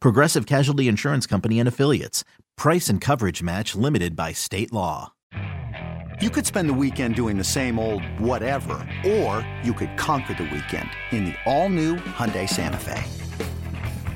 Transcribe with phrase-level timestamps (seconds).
[0.00, 2.24] Progressive Casualty Insurance Company and Affiliates.
[2.56, 5.12] Price and coverage match limited by state law.
[6.22, 10.44] You could spend the weekend doing the same old whatever, or you could conquer the
[10.44, 13.04] weekend in the all-new Hyundai Santa Fe.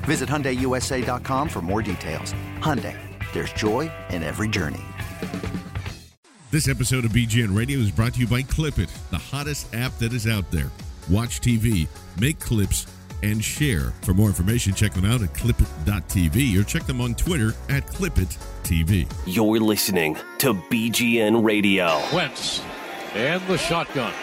[0.05, 2.33] Visit HyundaiUSA.com for more details.
[2.57, 2.97] Hyundai,
[3.33, 4.81] there's joy in every journey.
[6.49, 10.11] This episode of BGN Radio is brought to you by Clipit, the hottest app that
[10.11, 10.71] is out there.
[11.07, 11.87] Watch TV,
[12.19, 12.87] make clips,
[13.23, 13.91] and share.
[14.01, 19.11] For more information, check them out at clipit.tv or check them on Twitter at clipit.tv.
[19.25, 22.01] You're listening to BGN Radio.
[22.13, 22.61] Wentz
[23.13, 24.13] and the shotgun.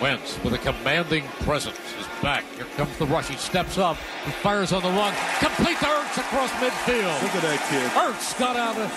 [0.00, 2.44] Wentz with a commanding presence is back.
[2.56, 3.28] Here comes the rush.
[3.28, 3.96] He steps up.
[4.24, 5.14] He fires on the run.
[5.38, 7.22] Complete to Ertz across midfield.
[7.22, 7.90] Look at that kid.
[7.92, 8.90] Ertz got out of,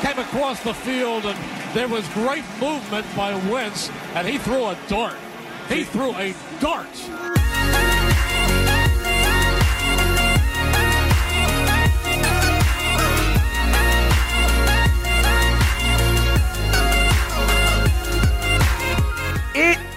[0.00, 4.78] came across the field, and there was great movement by Wentz, and he threw a
[4.88, 5.16] dart.
[5.68, 7.39] He threw a dart.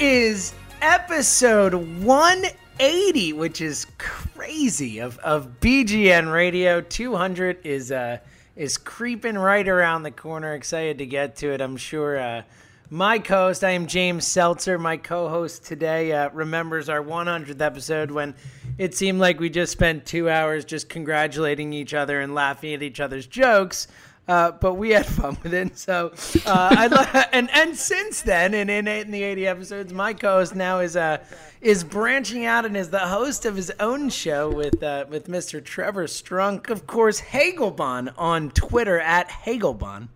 [0.04, 6.82] Is episode 180, which is crazy of, of BGN Radio.
[6.82, 8.17] 200 is uh
[8.58, 10.55] is creeping right around the corner.
[10.55, 11.61] Excited to get to it.
[11.61, 12.42] I'm sure uh,
[12.89, 14.77] my co-host, I am James Seltzer.
[14.77, 18.36] My co-host today uh, remembers our 100th episode when
[18.77, 22.83] it seemed like we just spent two hours just congratulating each other and laughing at
[22.83, 23.88] each other's jokes.
[24.28, 25.78] Uh, but we had fun with it.
[25.78, 26.14] So,
[26.45, 30.95] uh, and and since then, and in, in the eighty episodes, my co-host now is
[30.95, 31.17] uh
[31.61, 35.64] is branching out and is the host of his own show with uh, with Mr.
[35.64, 40.10] Trevor Strunk, of course, Hagelbon on Twitter at Hagelbon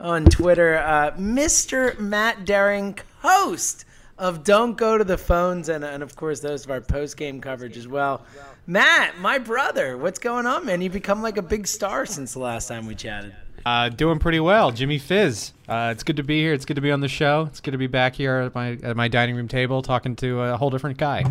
[0.00, 1.98] on Twitter, uh, Mr.
[1.98, 3.84] Matt Daring, host
[4.18, 7.40] of Don't Go to the Phones, and and of course those of our post game
[7.40, 8.24] coverage as well.
[8.66, 10.80] Matt, my brother, what's going on, man?
[10.80, 13.34] You've become like a big star since the last time we chatted.
[13.64, 15.52] Uh, doing pretty well, Jimmy Fizz.
[15.68, 16.52] Uh, it's good to be here.
[16.52, 17.46] It's good to be on the show.
[17.48, 20.40] It's good to be back here at my at my dining room table talking to
[20.42, 21.24] a whole different guy.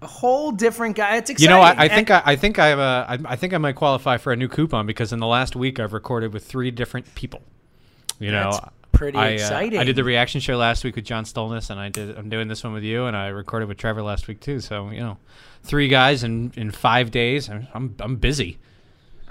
[0.00, 1.16] A whole different guy.
[1.16, 3.52] It's You know, I, I think I, I think I have a, I, I think
[3.52, 6.44] I might qualify for a new coupon because in the last week I've recorded with
[6.44, 7.42] three different people.
[8.20, 9.80] You know, That's pretty I, uh, exciting.
[9.80, 12.16] I did the reaction show last week with John Stolnis, and I did.
[12.16, 14.60] I'm doing this one with you, and I recorded with Trevor last week too.
[14.60, 15.18] So you know,
[15.64, 17.48] three guys in in five days.
[17.50, 18.58] I'm I'm, I'm busy.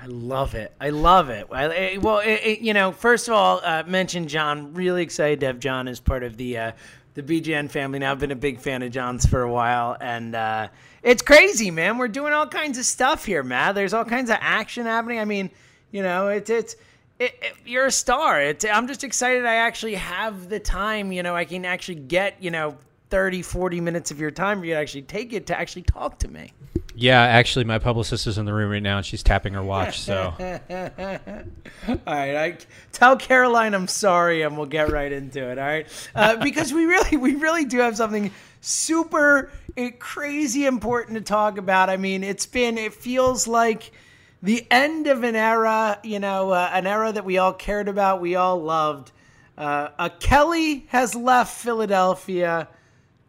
[0.04, 0.74] I love it.
[0.82, 1.48] I love it.
[1.50, 4.74] I, I- well, it, it- you know, first of all, uh, mention John.
[4.74, 6.72] Really excited to have John as part of the uh,
[7.14, 8.00] the BGN family.
[8.00, 10.68] Now, I've been a big fan of John's for a while, and uh,
[11.04, 11.98] it's crazy, man.
[11.98, 13.76] We're doing all kinds of stuff here, Matt.
[13.76, 15.20] There's all kinds of action happening.
[15.20, 15.50] I mean,
[15.92, 16.76] you know, it's it's.
[17.20, 18.42] It, it, you're a star.
[18.42, 21.12] It's, I'm just excited I actually have the time.
[21.14, 22.76] You know, I can actually get, you know,
[23.14, 26.18] 30, 40 minutes of your time for you to actually take it to actually talk
[26.18, 26.52] to me.
[26.96, 30.00] Yeah, actually, my publicist is in the room right now, and she's tapping her watch.
[30.00, 30.48] So All
[32.08, 32.58] right, I
[32.92, 35.60] tell Caroline I'm sorry, and we'll get right into it.
[35.60, 38.32] All right, uh, because we really, we really do have something
[38.62, 41.92] super uh, crazy important to talk about.
[41.92, 43.92] I mean, it's been, it feels like
[44.42, 46.00] the end of an era.
[46.04, 49.12] You know, uh, an era that we all cared about, we all loved.
[49.56, 52.70] Uh, uh, Kelly has left Philadelphia.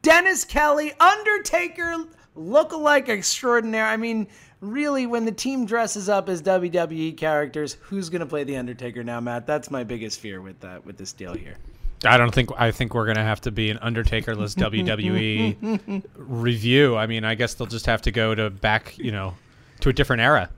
[0.04, 2.04] Dennis Kelly, Undertaker,
[2.34, 3.86] look-alike extraordinaire.
[3.86, 4.28] I mean,
[4.60, 9.02] really, when the team dresses up as WWE characters, who's going to play the Undertaker
[9.02, 9.46] now, Matt?
[9.46, 11.56] That's my biggest fear with that with this deal here.
[12.04, 14.54] I don't think I think we're gonna have to be an Undertakerless
[15.80, 16.96] WWE review.
[16.96, 19.34] I mean, I guess they'll just have to go to back, you know,
[19.80, 20.50] to a different era.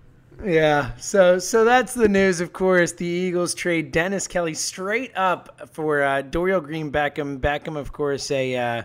[0.44, 2.40] Yeah, so so that's the news.
[2.40, 7.38] Of course, the Eagles trade Dennis Kelly straight up for uh, Dorial Green Beckham.
[7.38, 8.82] Beckham, of course, a uh,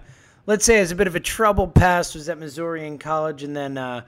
[0.51, 2.13] let's say has a bit of a troubled past.
[2.13, 4.01] Was at Missouri in college, and then uh,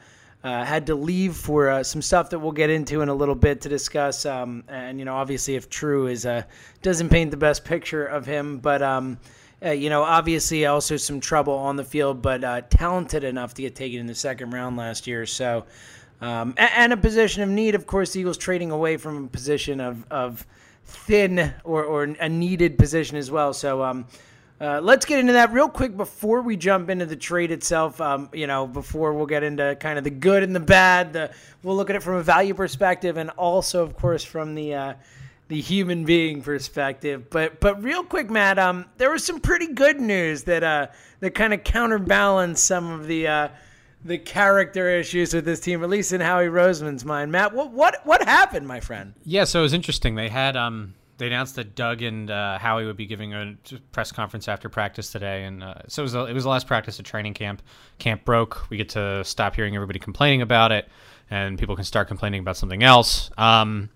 [0.44, 3.34] uh, had to leave for uh, some stuff that we'll get into in a little
[3.34, 4.26] bit to discuss.
[4.26, 6.44] Um, and you know, obviously, if True is uh,
[6.82, 9.18] doesn't paint the best picture of him, but um,
[9.64, 13.62] uh, you know, obviously, also some trouble on the field, but uh, talented enough to
[13.62, 15.26] get taken in the second round last year.
[15.26, 15.64] So,
[16.20, 19.28] um, and, and, a position of need, of course, the Eagles trading away from a
[19.30, 20.46] position of of
[20.84, 23.54] thin or or a needed position as well.
[23.54, 24.06] So.
[24.62, 28.00] Uh, let's get into that real quick before we jump into the trade itself.
[28.00, 31.14] Um, you know, before we'll get into kind of the good and the bad.
[31.14, 31.32] The,
[31.64, 34.94] we'll look at it from a value perspective, and also, of course, from the uh,
[35.50, 37.30] the human being perspective.
[37.30, 40.88] But but real quick, Matt, um, there was some pretty good news that uh,
[41.20, 43.48] that kind of counterbalanced some of the uh,
[44.06, 47.32] the character issues with this team, at least in Howie Roseman's mind.
[47.32, 49.14] Matt, what what what happened, my friend?
[49.26, 50.16] Yeah, so it was interesting.
[50.16, 53.56] They had um they announced that Doug and uh, Howie would be giving a
[53.92, 57.00] press conference after practice today, and uh, so it was, it was the last practice
[57.00, 57.62] of training camp.
[58.00, 58.70] Camp broke.
[58.70, 60.88] We get to stop hearing everybody complaining about it,
[61.30, 63.30] and people can start complaining about something else.
[63.38, 63.90] Um,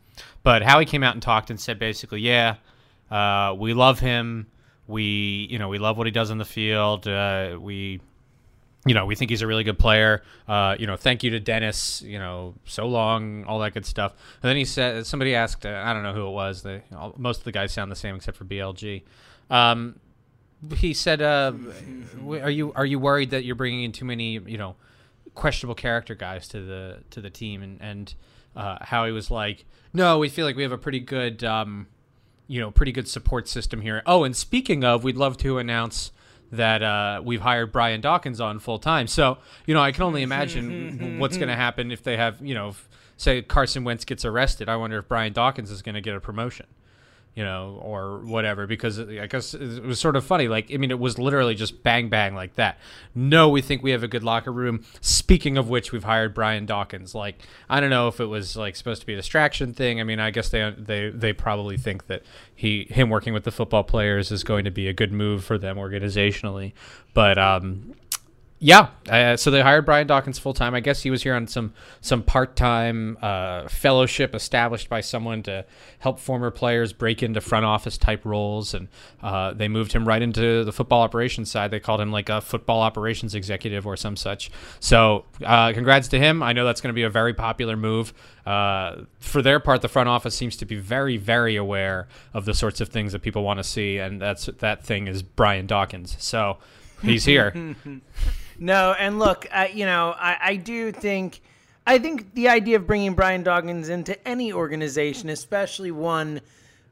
[0.43, 2.55] but Howie came out and talked and said basically, yeah,
[3.09, 4.47] uh, we love him.
[4.87, 7.07] We you know we love what he does on the field.
[7.07, 7.99] Uh, we
[8.87, 10.23] you know, we think he's a really good player.
[10.47, 12.01] Uh, you know, thank you to Dennis.
[12.01, 14.13] You know, so long, all that good stuff.
[14.41, 16.63] And then he said, somebody asked, uh, I don't know who it was.
[16.63, 19.03] They, all, most of the guys sound the same except for BLG.
[19.49, 19.99] Um,
[20.75, 21.53] he said, uh,
[22.27, 24.75] "Are you are you worried that you're bringing in too many, you know,
[25.35, 28.13] questionable character guys to the to the team?" And and
[28.55, 31.87] uh, Howie was like, "No, we feel like we have a pretty good." Um,
[32.49, 34.01] you know, pretty good support system here.
[34.05, 36.13] Oh, and speaking of, we'd love to announce
[36.51, 39.07] that uh, we've hired Brian Dawkins on full time.
[39.07, 40.31] So, you know, I can only mm-hmm.
[40.31, 41.03] imagine mm-hmm.
[41.03, 41.19] Mm-hmm.
[41.19, 44.69] what's going to happen if they have, you know, if, say Carson Wentz gets arrested.
[44.69, 46.67] I wonder if Brian Dawkins is going to get a promotion
[47.37, 50.47] you know, or whatever, because I guess it was sort of funny.
[50.47, 52.79] Like, I mean, it was literally just bang, bang like that.
[53.13, 54.83] No, we think we have a good locker room.
[55.01, 57.13] Speaking of which, we've hired Brian Dawkins.
[57.13, 60.01] Like, I don't know if it was like supposed to be a distraction thing.
[60.01, 62.23] I mean, I guess they they they probably think that
[62.55, 65.59] he him working with the football players is going to be a good move for
[65.59, 66.73] them organizationally.
[67.13, 67.93] But um,
[68.59, 70.73] yeah, uh, so they hired Brian Dawkins full time.
[70.73, 75.43] I guess he was here on some some part time uh, fellowship established by someone
[75.43, 75.63] to
[75.99, 78.87] help former players break into front office type roles, and
[79.21, 81.69] uh, they moved him right into the football operations side.
[81.69, 84.49] They called him like a football operations executive or some such.
[84.79, 86.41] So, uh, congrats to him.
[86.41, 88.11] I know that's going to be a very popular move.
[88.43, 92.55] Uh, for their part, the front office seems to be very, very aware of the
[92.55, 96.15] sorts of things that people want to see, and that's that thing is Brian Dawkins.
[96.19, 96.57] So
[97.03, 97.75] he's here.
[98.59, 101.41] No, and look, I, you know, I, I do think,
[101.85, 106.41] I think the idea of bringing Brian Dawkins into any organization, especially one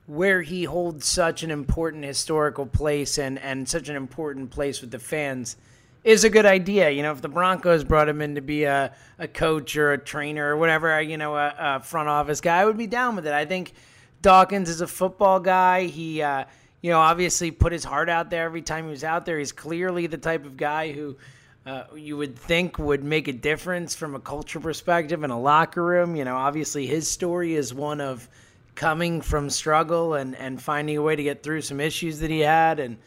[0.07, 4.91] where he holds such an important historical place and and such an important place with
[4.91, 5.57] the fans,
[6.03, 6.91] is a good idea.
[6.91, 9.97] You know, if the Broncos brought him in to be a, a coach or a
[9.97, 13.25] trainer or whatever, you know, a, a front office guy, I would be down with
[13.25, 13.33] it.
[13.33, 13.73] I think
[14.21, 15.85] Dawkins is a football guy.
[15.85, 16.45] He, uh,
[16.83, 19.39] you know, obviously put his heart out there every time he was out there.
[19.39, 21.17] He's clearly the type of guy who
[21.65, 25.83] uh, you would think would make a difference from a culture perspective in a locker
[25.83, 26.15] room.
[26.15, 28.29] You know, obviously his story is one of
[28.75, 32.41] coming from struggle and, and finding a way to get through some issues that he
[32.41, 32.97] had and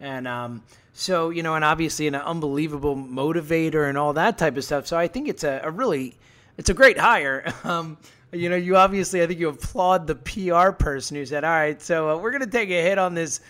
[0.00, 0.62] and um,
[0.92, 4.86] so you know and obviously an unbelievable motivator and all that type of stuff.
[4.86, 6.16] So I think it's a, a really
[6.56, 7.52] it's a great hire.
[7.64, 7.98] Um,
[8.30, 11.80] you know, you obviously I think you applaud the PR person who said, "All right,
[11.80, 13.40] so uh, we're gonna take a hit on this."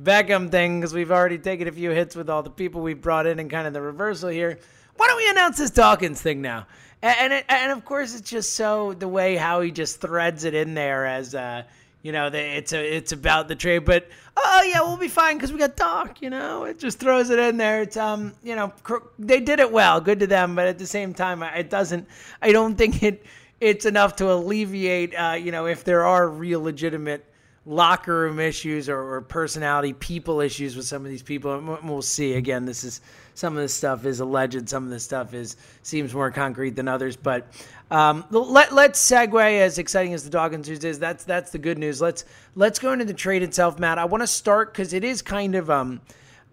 [0.00, 3.26] Beckham thing because we've already taken a few hits with all the people we've brought
[3.26, 4.58] in and kind of the reversal here.
[4.96, 6.66] Why don't we announce this Dawkins thing now?
[7.02, 10.44] And and, it, and of course it's just so the way how he just threads
[10.44, 11.62] it in there as uh
[12.02, 15.36] you know the, it's a it's about the trade, but oh yeah we'll be fine
[15.36, 16.20] because we got Doc.
[16.20, 17.82] You know it just throws it in there.
[17.82, 18.72] It's um you know
[19.18, 22.06] they did it well, good to them, but at the same time it doesn't.
[22.42, 23.24] I don't think it
[23.60, 27.24] it's enough to alleviate uh, you know if there are real legitimate
[27.66, 31.54] locker room issues or, or, personality people issues with some of these people.
[31.54, 32.34] And we'll see.
[32.34, 33.00] Again this is
[33.34, 34.68] some of this stuff is alleged.
[34.68, 37.16] Some of this stuff is seems more concrete than others.
[37.16, 37.48] But
[37.90, 41.76] um, let, let's segue as exciting as the Dawkins news is that's that's the good
[41.76, 42.00] news.
[42.00, 43.98] Let's let's go into the trade itself matt.
[43.98, 46.00] I want to start because it is kind of um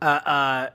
[0.01, 0.69] uh, uh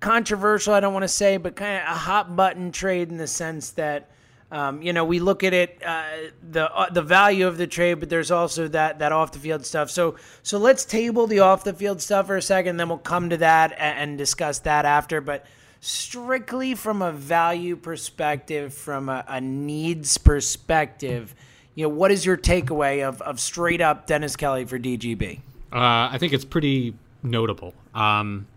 [0.00, 3.26] controversial i don't want to say but kind of a hot button trade in the
[3.26, 4.08] sense that
[4.52, 6.04] um, you know, we look at it uh,
[6.50, 9.64] the uh, the value of the trade, but there's also that that off the field
[9.64, 9.90] stuff.
[9.90, 13.30] So so let's table the off the field stuff for a second, then we'll come
[13.30, 15.20] to that and, and discuss that after.
[15.20, 15.46] But
[15.80, 21.34] strictly from a value perspective, from a, a, needs perspective,
[21.76, 25.38] you know, what is your takeaway of of straight up Dennis Kelly for DGB?
[25.72, 27.72] Uh, I think it's pretty notable.
[27.94, 28.48] Um,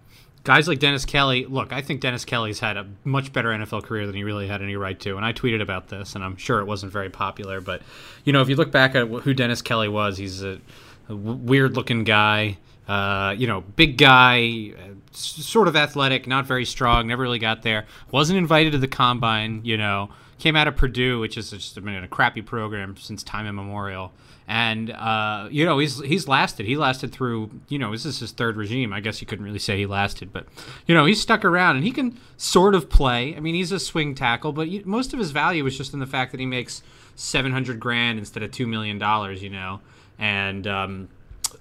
[0.43, 4.05] guys like Dennis Kelly, look, I think Dennis Kelly's had a much better NFL career
[4.05, 5.15] than he really had any right to.
[5.15, 7.61] And I tweeted about this, and I'm sure it wasn't very popular.
[7.61, 7.81] But,
[8.25, 10.59] you know, if you look back at who Dennis Kelly was, he's a,
[11.07, 12.57] a weird looking guy,
[12.87, 14.73] uh, you know, big guy,
[15.11, 17.85] sort of athletic, not very strong, never really got there.
[18.11, 22.03] Wasn't invited to the combine, you know, came out of Purdue, which is just been
[22.03, 24.11] a crappy program since time immemorial
[24.47, 26.65] and uh, you know he's he's lasted.
[26.65, 28.91] He lasted through you know this is his third regime.
[28.93, 30.45] I guess you couldn't really say he lasted, but
[30.85, 33.35] you know he's stuck around and he can sort of play.
[33.35, 36.05] I mean he's a swing tackle, but most of his value is just in the
[36.05, 36.83] fact that he makes
[37.15, 39.41] seven hundred grand instead of two million dollars.
[39.41, 39.79] You know,
[40.19, 41.09] and um,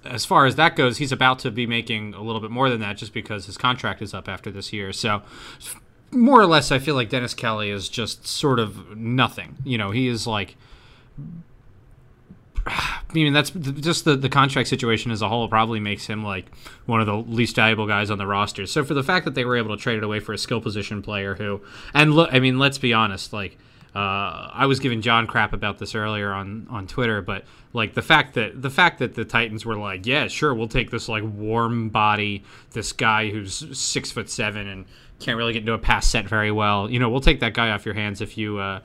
[0.03, 2.81] as far as that goes, he's about to be making a little bit more than
[2.81, 4.91] that just because his contract is up after this year.
[4.91, 5.21] So
[6.13, 9.57] more or less, I feel like Dennis Kelly is just sort of nothing.
[9.63, 10.55] You know, he is like
[12.65, 16.45] I mean, that's just the, the contract situation as a whole probably makes him like
[16.85, 18.65] one of the least valuable guys on the roster.
[18.65, 20.61] So for the fact that they were able to trade it away for a skill
[20.61, 21.61] position player who,
[21.93, 23.57] and look, I mean, let's be honest, like
[23.95, 28.01] uh, I was giving John crap about this earlier on on Twitter, but like the
[28.01, 31.23] fact that the fact that the Titans were like, yeah, sure, we'll take this like
[31.23, 34.85] warm body, this guy who's six foot seven and
[35.19, 36.89] can't really get into a pass set very well.
[36.89, 38.59] You know, we'll take that guy off your hands if you.
[38.59, 38.79] Uh,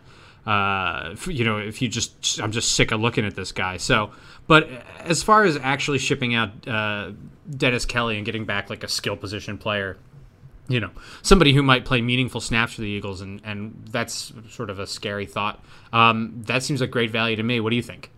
[0.46, 3.76] uh, you know, if you just, I'm just sick of looking at this guy.
[3.76, 4.12] So,
[4.46, 4.66] but
[5.00, 7.12] as far as actually shipping out uh,
[7.54, 9.98] Dennis Kelly and getting back like a skill position player,
[10.68, 10.90] you know,
[11.22, 14.86] somebody who might play meaningful snaps for the Eagles, and, and that's sort of a
[14.86, 15.64] scary thought.
[15.92, 17.58] Um, that seems like great value to me.
[17.60, 18.10] What do you think?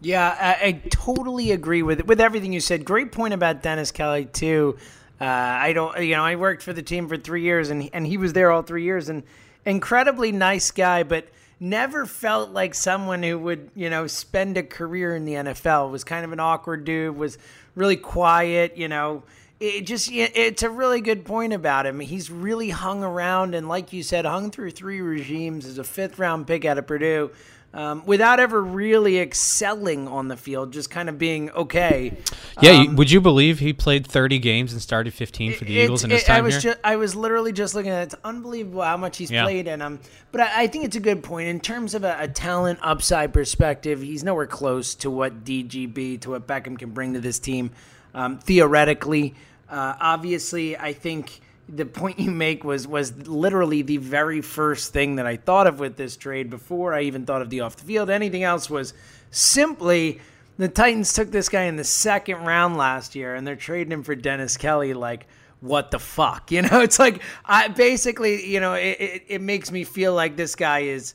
[0.00, 2.84] Yeah, I, I totally agree with with everything you said.
[2.84, 4.76] Great point about Dennis Kelly too.
[5.20, 8.06] Uh, I don't, you know, I worked for the team for three years, and and
[8.06, 9.22] he was there all three years, and
[9.64, 11.28] incredibly nice guy, but
[11.60, 15.90] never felt like someone who would, you know, spend a career in the NFL.
[15.90, 17.38] Was kind of an awkward dude, was
[17.74, 19.22] really quiet, you know.
[19.60, 22.00] It just it's a really good point about him.
[22.00, 26.18] He's really hung around and like you said, hung through three regimes as a fifth
[26.18, 27.30] round pick out of Purdue
[27.74, 32.16] um, without ever really excelling on the field, just kind of being okay.
[32.62, 36.04] Yeah, um, would you believe he played 30 games and started 15 for the Eagles
[36.04, 36.72] in his time I was here?
[36.72, 38.04] Just, I was literally just looking at it.
[38.04, 39.42] It's unbelievable how much he's yeah.
[39.42, 39.98] played, and um,
[40.30, 43.32] but I, I, think it's a good point in terms of a, a, talent upside
[43.32, 44.00] perspective.
[44.00, 47.72] He's nowhere close to what DGB to what Beckham can bring to this team.
[48.14, 49.34] Um, theoretically,
[49.68, 55.16] uh, obviously, I think the point you make was was literally the very first thing
[55.16, 57.84] that I thought of with this trade before I even thought of the off the
[57.84, 58.10] field.
[58.10, 58.92] Anything else was
[59.30, 60.20] simply
[60.58, 64.02] the Titans took this guy in the second round last year and they're trading him
[64.02, 65.26] for Dennis Kelly like
[65.60, 69.72] what the fuck you know it's like I basically you know it, it, it makes
[69.72, 71.14] me feel like this guy is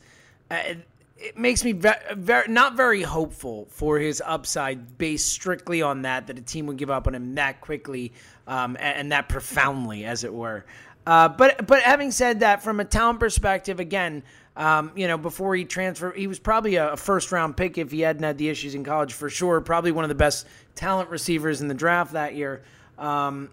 [0.50, 0.74] uh,
[1.20, 6.28] it makes me very, very, not very hopeful for his upside based strictly on that
[6.28, 8.14] that a team would give up on him that quickly
[8.48, 10.66] um, and, and, that profoundly, as it were.
[11.06, 14.24] Uh, but but having said that, from a talent perspective, again,
[14.56, 18.02] um, you know, before he transferred, he was probably a, first round pick if he
[18.02, 19.62] hadn't had the issues in college for sure.
[19.62, 22.64] Probably one of the best talent receivers in the draft that year.
[22.98, 23.50] Um,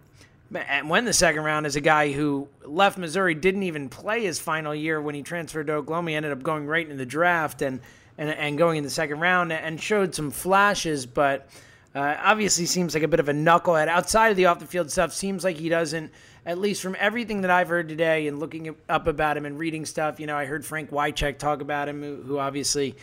[0.54, 4.38] and went the second round is a guy who left Missouri, didn't even play his
[4.38, 6.10] final year when he transferred to Oklahoma.
[6.10, 7.80] He ended up going right in the draft and
[8.18, 11.48] and, and going in the second round and showed some flashes, but
[11.94, 13.88] uh, obviously seems like a bit of a knucklehead.
[13.88, 16.12] Outside of the off the field stuff, seems like he doesn't.
[16.44, 19.84] At least from everything that I've heard today and looking up about him and reading
[19.84, 22.94] stuff, you know, I heard Frank Wycheck talk about him, who, who obviously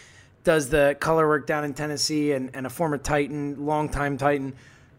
[0.44, 4.54] does the color work down in Tennessee and, and a former Titan, longtime Titan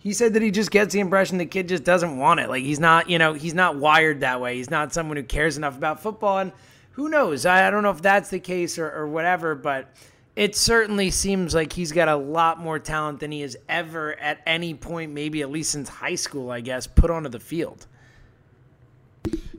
[0.05, 2.51] he said that he just gets the impression the kid just doesn't want it.
[2.51, 4.57] Like he's not, you know, he's not wired that way.
[4.57, 6.39] He's not someone who cares enough about football.
[6.39, 6.53] And
[6.93, 7.47] who knows?
[7.47, 9.89] I, I don't know if that's the case or, or whatever, but
[10.37, 14.41] it certainly seems like he's got a lot more talent than he has ever at
[14.47, 17.87] any point, maybe at least since high school, I guess, put onto the field.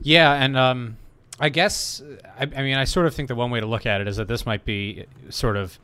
[0.00, 0.96] Yeah, and um,
[1.40, 2.00] I guess
[2.38, 4.16] I, I mean I sort of think the one way to look at it is
[4.18, 5.76] that this might be sort of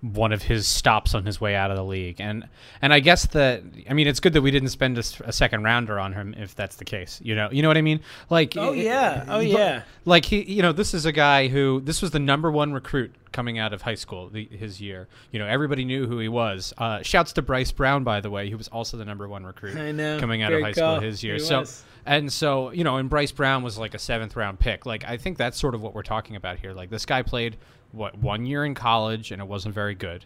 [0.00, 2.20] one of his stops on his way out of the league.
[2.20, 2.48] And
[2.80, 5.64] and I guess that I mean it's good that we didn't spend a, a, second
[5.64, 7.20] rounder on him if that's the case.
[7.22, 8.00] You know, you know what I mean?
[8.30, 9.24] Like Oh yeah.
[9.28, 9.82] Oh yeah.
[10.04, 13.12] Like he you know, this is a guy who this was the number 1 recruit
[13.32, 15.08] coming out of high school the, his year.
[15.32, 16.72] You know, everybody knew who he was.
[16.78, 19.74] Uh, shouts to Bryce Brown by the way, who was also the number 1 recruit
[20.20, 21.34] coming out of high school his year.
[21.34, 21.82] He so was.
[22.06, 24.86] and so, you know, and Bryce Brown was like a 7th round pick.
[24.86, 26.72] Like I think that's sort of what we're talking about here.
[26.72, 27.56] Like this guy played
[27.92, 30.24] what one year in college, and it wasn't very good.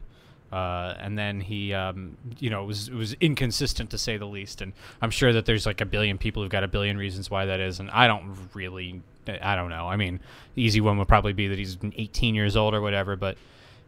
[0.52, 4.26] Uh, and then he, um, you know, it was it was inconsistent to say the
[4.26, 4.60] least.
[4.60, 7.46] And I'm sure that there's like a billion people who've got a billion reasons why
[7.46, 7.80] that is.
[7.80, 9.88] And I don't really, I don't know.
[9.88, 10.20] I mean,
[10.54, 13.16] the easy one would probably be that he's 18 years old or whatever.
[13.16, 13.38] But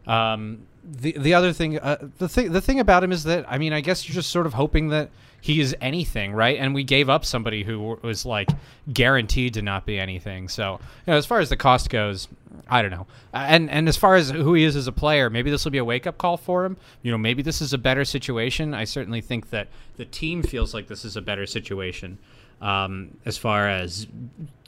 [0.07, 3.57] Um, the the other thing, uh, the thing, the thing about him is that I
[3.57, 5.09] mean, I guess you're just sort of hoping that
[5.41, 6.57] he is anything, right?
[6.57, 8.49] And we gave up somebody who was like
[8.91, 10.49] guaranteed to not be anything.
[10.49, 12.27] So, you know, as far as the cost goes,
[12.67, 13.05] I don't know.
[13.33, 15.77] And and as far as who he is as a player, maybe this will be
[15.77, 16.77] a wake up call for him.
[17.03, 18.73] You know, maybe this is a better situation.
[18.73, 22.17] I certainly think that the team feels like this is a better situation
[22.61, 24.07] um, as far as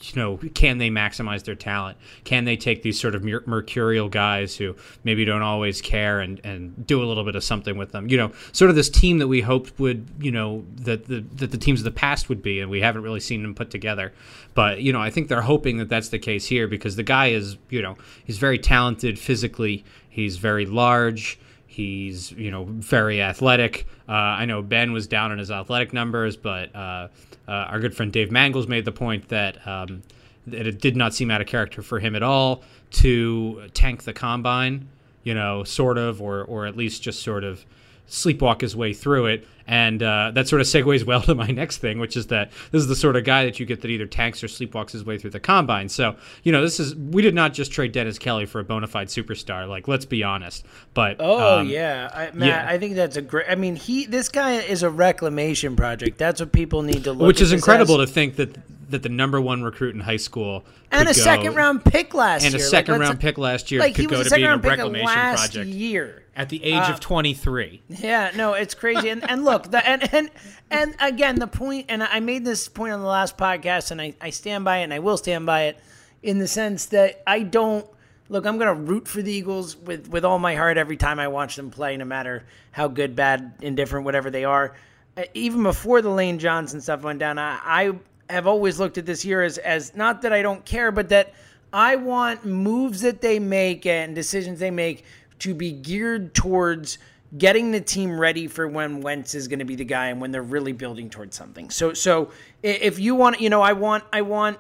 [0.02, 1.98] you know can they maximize their talent?
[2.24, 6.40] Can they take these sort of mer- mercurial guys who maybe don't always care and,
[6.44, 8.10] and do a little bit of something with them?
[8.10, 11.52] You know sort of this team that we hoped would you know that the that
[11.52, 14.14] the teams of the past would be and we haven't really seen them put together.
[14.54, 17.28] But you know i think they're hoping that that's the case here because the guy
[17.28, 19.84] is you know he's very talented physically.
[20.10, 21.40] He's very large.
[21.68, 23.88] He's you know very athletic.
[24.10, 27.10] Uh, I know Ben was down on his athletic numbers, but uh,
[27.48, 30.04] uh, our good friend Dave Mangels made the point that um,
[30.48, 34.14] that it did not seem out of character for him at all to tank the
[34.14, 34.90] combine.
[35.24, 37.66] You know, sort of, or or at least just sort of
[38.08, 39.48] sleepwalk his way through it.
[39.68, 42.82] And uh, that sort of segues well to my next thing, which is that this
[42.82, 45.18] is the sort of guy that you get that either tanks or sleepwalks his way
[45.18, 45.90] through the combine.
[45.90, 48.88] So, you know, this is, we did not just trade Dennis Kelly for a bona
[48.88, 49.68] fide superstar.
[49.68, 50.66] Like, let's be honest.
[50.94, 52.10] But, oh, um, yeah.
[52.14, 52.66] I, Matt, yeah.
[52.68, 56.18] I think that's a great, I mean, he, this guy is a reclamation project.
[56.18, 57.28] That's what people need to look at.
[57.28, 58.08] Which is incredible as.
[58.10, 58.58] to think that
[58.90, 62.46] that the number one recruit in high school and a go, second round pick last
[62.46, 64.58] and year, a second like, round pick last year like could go to being a
[64.58, 67.82] reclamation project year at the age uh, of 23.
[67.90, 69.10] Yeah, no, it's crazy.
[69.10, 70.30] and, and look, the, and, and
[70.70, 74.16] and again, the point, and I made this point on the last podcast, and I,
[74.20, 75.80] I stand by it, and I will stand by it,
[76.24, 77.86] in the sense that I don't
[78.30, 78.46] look.
[78.46, 81.28] I'm going to root for the Eagles with with all my heart every time I
[81.28, 84.76] watch them play, no matter how good, bad, indifferent, whatever they are.
[85.16, 87.94] Uh, even before the Lane Johnson stuff went down, I, I
[88.30, 91.34] have always looked at this year as as not that I don't care, but that
[91.74, 95.04] I want moves that they make and decisions they make
[95.40, 96.98] to be geared towards
[97.36, 100.32] getting the team ready for when Wentz is going to be the guy and when
[100.32, 101.70] they're really building towards something.
[101.70, 102.32] So so
[102.64, 104.60] if you want, you know, I want I want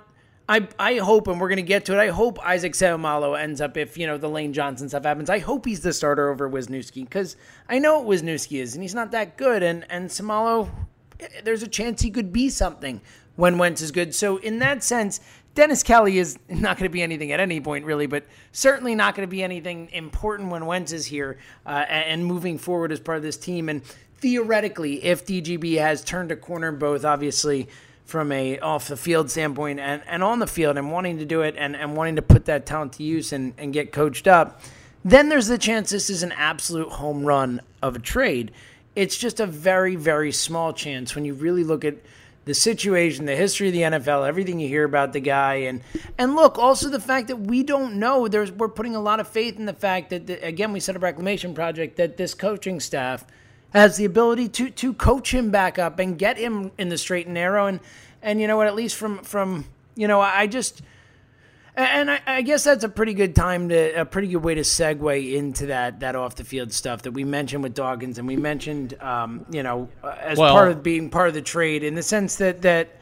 [0.50, 2.00] I I hope and we're going to get to it.
[2.00, 5.30] I hope Isaac Seumalo ends up if, you know, the Lane Johnson stuff happens.
[5.30, 7.36] I hope he's the starter over Wisniewski cuz
[7.70, 10.70] I know what Wisniewski is and he's not that good and and Seumalo
[11.20, 13.02] eh, there's a chance he could be something
[13.38, 14.14] when Wentz is good.
[14.14, 15.22] So in that sense,
[15.58, 19.16] Dennis Kelly is not going to be anything at any point, really, but certainly not
[19.16, 23.18] going to be anything important when Wentz is here uh, and moving forward as part
[23.18, 23.68] of this team.
[23.68, 23.84] And
[24.20, 27.68] theoretically, if DGB has turned a corner, both obviously
[28.06, 31.42] from a off the field standpoint and, and on the field, and wanting to do
[31.42, 34.62] it and, and wanting to put that talent to use and, and get coached up,
[35.04, 38.52] then there's the chance this is an absolute home run of a trade.
[38.96, 41.96] It's just a very, very small chance when you really look at
[42.48, 45.82] the situation, the history of the NFL, everything you hear about the guy, and
[46.18, 48.28] and look, also the fact that we don't know.
[48.28, 50.96] There's we're putting a lot of faith in the fact that the, again we set
[50.96, 53.26] a reclamation project that this coaching staff
[53.74, 57.28] has the ability to to coach him back up and get him in the straight
[57.28, 57.80] and narrow, and
[58.24, 60.82] and you know what, at least from from you know I just
[61.78, 64.62] and I, I, guess that's a pretty good time to a pretty good way to
[64.62, 68.36] segue into that that off the field stuff that we mentioned with Dawkins and we
[68.36, 71.94] mentioned um, you know uh, as well, part of being part of the trade in
[71.94, 72.98] the sense that that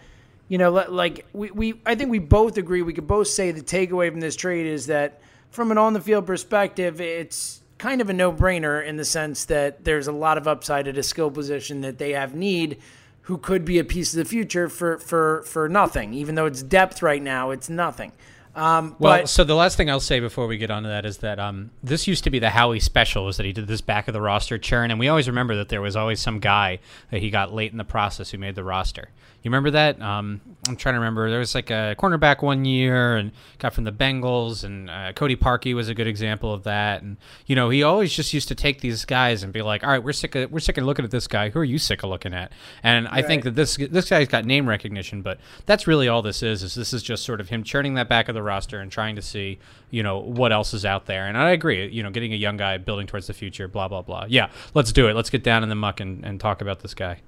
[0.49, 3.61] you know like we, we I think we both agree we could both say the
[3.61, 8.09] takeaway from this trade is that from an on the field perspective it's kind of
[8.09, 11.31] a no brainer in the sense that there's a lot of upside at a skill
[11.31, 12.77] position that they have need
[13.21, 16.61] who could be a piece of the future for for for nothing even though it's
[16.61, 18.11] depth right now it's nothing.
[18.55, 21.05] Um, well, but, so the last thing I'll say before we get on to that
[21.05, 23.81] is that um, this used to be the Howie special, was that he did this
[23.81, 26.79] back of the roster churn, and we always remember that there was always some guy
[27.11, 29.09] that he got late in the process who made the roster.
[29.45, 30.01] You remember that?
[30.01, 31.29] Um, I'm trying to remember.
[31.29, 35.35] There was like a cornerback one year and got from the Bengals, and uh, Cody
[35.35, 37.03] Parkey was a good example of that.
[37.03, 39.91] And you know, he always just used to take these guys and be like, "All
[39.91, 41.49] right, we're sick of we're sick of looking at this guy.
[41.49, 44.45] Who are you sick of looking at?" And I think that this this guy's got
[44.45, 46.63] name recognition, but that's really all this is.
[46.63, 49.17] Is this is just sort of him churning that back of the roster and trying
[49.17, 51.27] to see, you know, what else is out there.
[51.27, 51.87] And I agree.
[51.87, 53.67] You know, getting a young guy building towards the future.
[53.67, 54.25] Blah blah blah.
[54.29, 55.15] Yeah, let's do it.
[55.15, 57.19] Let's get down in the muck and, and talk about this guy.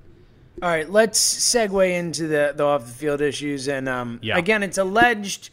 [0.60, 3.68] All right, let's segue into the, the off the field issues.
[3.68, 4.40] And um, yeah.
[4.40, 5.52] again, it's alleged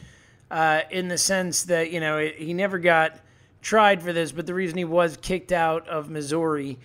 [0.51, 3.19] uh, in the sense that, you know, it, he never got
[3.61, 6.79] tried for this, but the reason he was kicked out of Missouri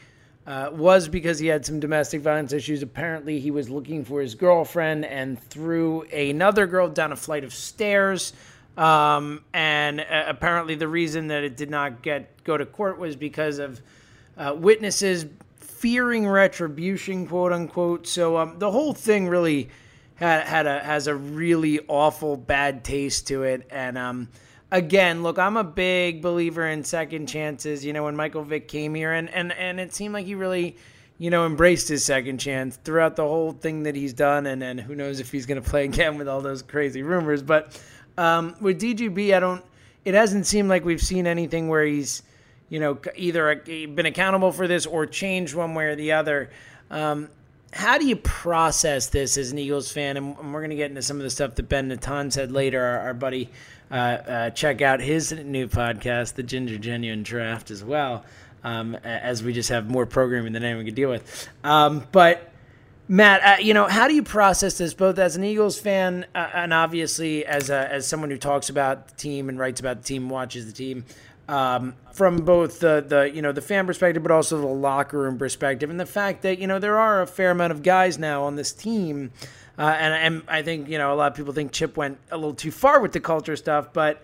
[0.46, 2.82] uh, was because he had some domestic violence issues.
[2.82, 7.54] Apparently, he was looking for his girlfriend and threw another girl down a flight of
[7.54, 8.34] stairs.
[8.80, 13.18] Um, and uh, apparently, the reason that it did not get go to court was
[13.18, 13.82] because of
[14.38, 15.26] uh, witnesses
[15.58, 18.08] fearing retribution, quote unquote.
[18.08, 19.70] So um, the whole thing really
[20.15, 24.30] had, had a has a really awful bad taste to it, and um,
[24.72, 27.84] again, look, I'm a big believer in second chances.
[27.84, 30.78] You know, when Michael Vick came here, and and and it seemed like he really,
[31.18, 34.80] you know, embraced his second chance throughout the whole thing that he's done, and and
[34.80, 37.44] who knows if he's going to play again with all those crazy rumors.
[37.44, 37.78] But
[38.19, 39.63] um, with DGB, I don't.
[40.03, 42.23] It hasn't seemed like we've seen anything where he's,
[42.69, 46.49] you know, either been accountable for this or changed one way or the other.
[46.91, 47.29] Um,
[47.71, 50.17] how do you process this as an Eagles fan?
[50.17, 52.84] And we're going to get into some of the stuff that Ben Natan said later,
[52.84, 53.49] our, our buddy.
[53.91, 58.23] Uh, uh, check out his new podcast, The Ginger Genuine Draft, as well,
[58.63, 61.49] um, as we just have more programming than anyone could deal with.
[61.63, 62.51] Um, but,
[63.12, 66.50] Matt, uh, you know, how do you process this both as an Eagles fan uh,
[66.54, 70.04] and obviously as, a, as someone who talks about the team and writes about the
[70.04, 71.04] team, watches the team?
[71.50, 75.38] um, from both the, the you know the fan perspective, but also the locker room
[75.38, 78.43] perspective, and the fact that you know there are a fair amount of guys now
[78.43, 79.32] on this team,
[79.78, 82.38] uh, and, and I think you know a lot of people think Chip went a
[82.38, 84.24] little too far with the culture stuff, but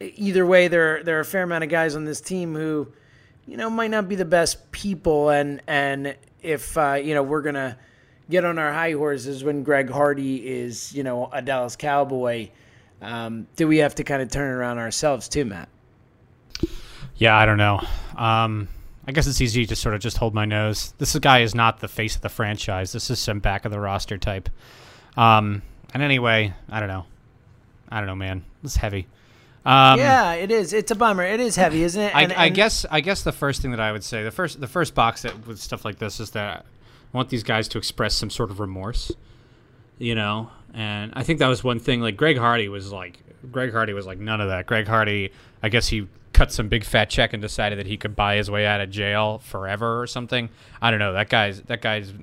[0.00, 2.86] either way, there there are a fair amount of guys on this team who,
[3.46, 7.42] you know, might not be the best people, and and if uh, you know we're
[7.42, 7.76] gonna
[8.30, 12.50] get on our high horses when Greg Hardy is you know a Dallas Cowboy,
[13.02, 15.68] um, do we have to kind of turn around ourselves too, Matt?
[17.16, 17.82] Yeah, I don't know.
[18.16, 18.68] Um,
[19.06, 20.94] I guess it's easy to sort of just hold my nose.
[20.98, 22.92] This guy is not the face of the franchise.
[22.92, 24.48] This is some back of the roster type.
[25.16, 25.62] Um,
[25.92, 27.06] and anyway, I don't know.
[27.90, 28.44] I don't know, man.
[28.62, 29.06] It's heavy.
[29.64, 30.72] Um, yeah, it is.
[30.72, 31.24] It's a bummer.
[31.24, 32.14] It is heavy, isn't it?
[32.14, 32.86] And, I, I and guess.
[32.90, 35.46] I guess the first thing that I would say, the first, the first box that
[35.46, 36.64] with stuff like this is that
[37.12, 39.12] I want these guys to express some sort of remorse.
[39.98, 42.00] You know, and I think that was one thing.
[42.00, 43.18] Like Greg Hardy was like,
[43.52, 44.66] Greg Hardy was like none of that.
[44.66, 45.30] Greg Hardy,
[45.62, 48.50] I guess he cut some big fat check and decided that he could buy his
[48.50, 50.48] way out of jail forever or something.
[50.80, 51.12] I don't know.
[51.12, 52.14] That guy's that guy's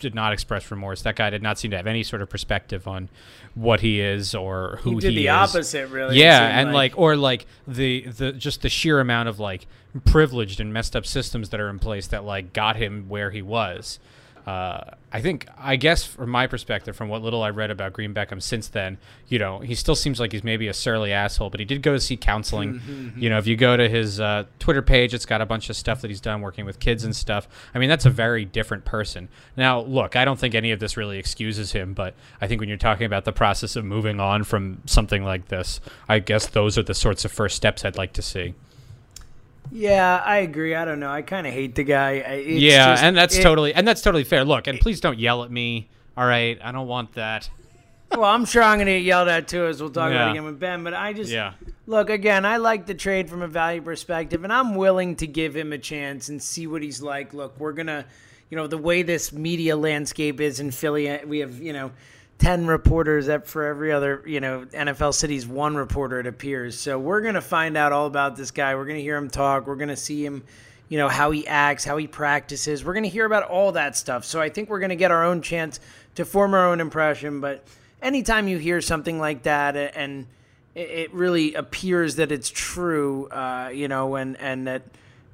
[0.00, 1.02] did not express remorse.
[1.02, 3.08] That guy did not seem to have any sort of perspective on
[3.54, 5.30] what he is or who he did he the is.
[5.30, 6.18] opposite, really.
[6.18, 6.92] Yeah, and like.
[6.92, 9.66] like or like the the just the sheer amount of like
[10.04, 13.42] privileged and messed up systems that are in place that like got him where he
[13.42, 14.00] was
[14.46, 18.14] uh, I think, I guess, from my perspective, from what little I read about Green
[18.14, 18.98] Beckham since then,
[19.28, 21.92] you know, he still seems like he's maybe a surly asshole, but he did go
[21.92, 22.74] to see counseling.
[22.74, 23.20] Mm-hmm.
[23.20, 25.76] You know, if you go to his uh, Twitter page, it's got a bunch of
[25.76, 27.48] stuff that he's done working with kids and stuff.
[27.74, 29.28] I mean, that's a very different person.
[29.56, 32.68] Now, look, I don't think any of this really excuses him, but I think when
[32.68, 36.78] you're talking about the process of moving on from something like this, I guess those
[36.78, 38.54] are the sorts of first steps I'd like to see.
[39.72, 40.74] Yeah, I agree.
[40.74, 41.10] I don't know.
[41.10, 42.12] I kind of hate the guy.
[42.12, 44.44] It's yeah, just, and that's it, totally and that's totally fair.
[44.44, 45.88] Look, and please don't yell at me.
[46.16, 47.48] All right, I don't want that.
[48.10, 50.22] well, I'm sure I'm going to get yelled at too, as we'll talk yeah.
[50.22, 50.82] about again with Ben.
[50.82, 51.52] But I just yeah.
[51.86, 52.44] look again.
[52.44, 55.78] I like the trade from a value perspective, and I'm willing to give him a
[55.78, 57.32] chance and see what he's like.
[57.32, 58.06] Look, we're gonna,
[58.50, 61.92] you know, the way this media landscape is in Philly, we have you know
[62.40, 66.78] 10 reporters for every other, you know, NFL city's one reporter, it appears.
[66.78, 68.74] So we're going to find out all about this guy.
[68.74, 69.66] We're going to hear him talk.
[69.66, 70.42] We're going to see him,
[70.88, 72.82] you know, how he acts, how he practices.
[72.82, 74.24] We're going to hear about all that stuff.
[74.24, 75.80] So I think we're going to get our own chance
[76.14, 77.42] to form our own impression.
[77.42, 77.62] But
[78.00, 80.26] anytime you hear something like that and
[80.74, 84.82] it really appears that it's true, uh, you know, and, and that,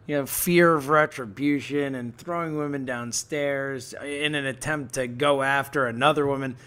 [0.08, 5.86] you know, fear of retribution and throwing women downstairs in an attempt to go after
[5.86, 6.56] another woman–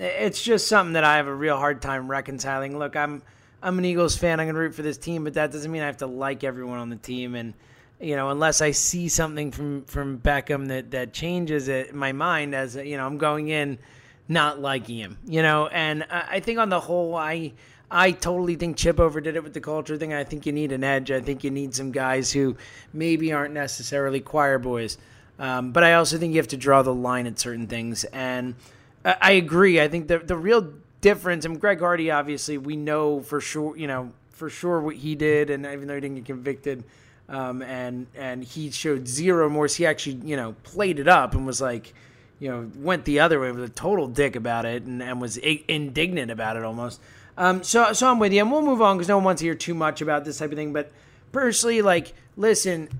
[0.00, 2.78] it's just something that I have a real hard time reconciling.
[2.78, 3.22] Look, I'm
[3.62, 4.40] I'm an Eagles fan.
[4.40, 6.42] I'm going to root for this team, but that doesn't mean I have to like
[6.42, 7.34] everyone on the team.
[7.34, 7.52] And
[8.00, 12.54] you know, unless I see something from from Beckham that that changes it my mind
[12.54, 13.78] as you know, I'm going in
[14.26, 15.18] not liking him.
[15.26, 17.52] You know, and I think on the whole, I.
[17.92, 20.14] I totally think Chip overdid it with the culture thing.
[20.14, 21.10] I think you need an edge.
[21.10, 22.56] I think you need some guys who
[22.92, 24.96] maybe aren't necessarily choir boys.
[25.40, 28.04] Um, but I also think you have to draw the line at certain things.
[28.04, 28.54] And
[29.04, 29.80] I agree.
[29.80, 33.86] I think the the real difference, and Greg Hardy, obviously, we know for sure, you
[33.86, 36.84] know, for sure what he did, and even though he didn't get convicted,
[37.28, 41.46] um, and and he showed zero remorse, he actually, you know, played it up and
[41.46, 41.94] was like,
[42.38, 45.38] you know, went the other way, was a total dick about it, and, and was
[45.38, 47.00] indignant about it almost.
[47.38, 49.46] Um, so so I'm with you, and we'll move on because no one wants to
[49.46, 50.74] hear too much about this type of thing.
[50.74, 50.92] But
[51.32, 52.90] personally, like, listen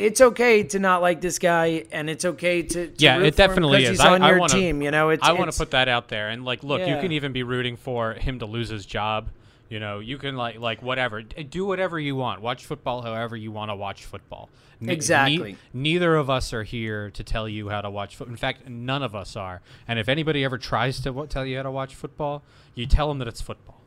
[0.00, 3.84] it's okay to not like this guy, and it's okay to, to yeah, it definitely
[3.84, 3.90] is.
[3.90, 5.10] He's on I, your wanna, team, you know.
[5.10, 6.94] It's, I want to put that out there, and like, look, yeah.
[6.94, 9.28] you can even be rooting for him to lose his job.
[9.68, 12.40] You know, you can like like whatever, do whatever you want.
[12.40, 14.48] Watch football however you want to watch football.
[14.80, 15.52] exactly.
[15.52, 18.32] Ne- neither of us are here to tell you how to watch football.
[18.32, 19.60] In fact, none of us are.
[19.86, 22.42] And if anybody ever tries to w- tell you how to watch football,
[22.74, 23.79] you tell them that it's football.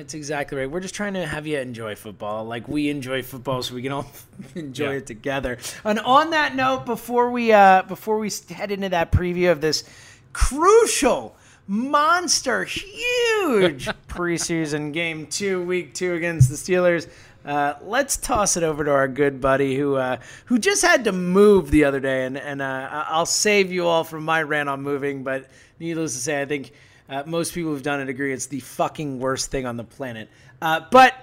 [0.00, 0.70] That's exactly right.
[0.70, 3.92] We're just trying to have you enjoy football, like we enjoy football, so we can
[3.92, 4.10] all
[4.54, 4.96] enjoy yeah.
[4.96, 5.58] it together.
[5.84, 9.84] And on that note, before we uh, before we head into that preview of this
[10.32, 11.36] crucial
[11.66, 17.06] monster, huge preseason game two, week two against the Steelers.
[17.44, 21.12] Uh, let's toss it over to our good buddy who uh, who just had to
[21.12, 24.80] move the other day, and and uh, I'll save you all from my rant on
[24.80, 25.24] moving.
[25.24, 26.72] But needless to say, I think
[27.10, 30.28] uh, most people who've done it agree it's the fucking worst thing on the planet.
[30.62, 31.14] Uh, but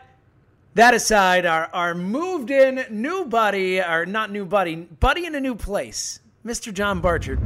[0.73, 5.39] that aside, our our moved in new buddy, or not new buddy, buddy in a
[5.39, 6.73] new place, Mr.
[6.73, 7.39] John Barchard.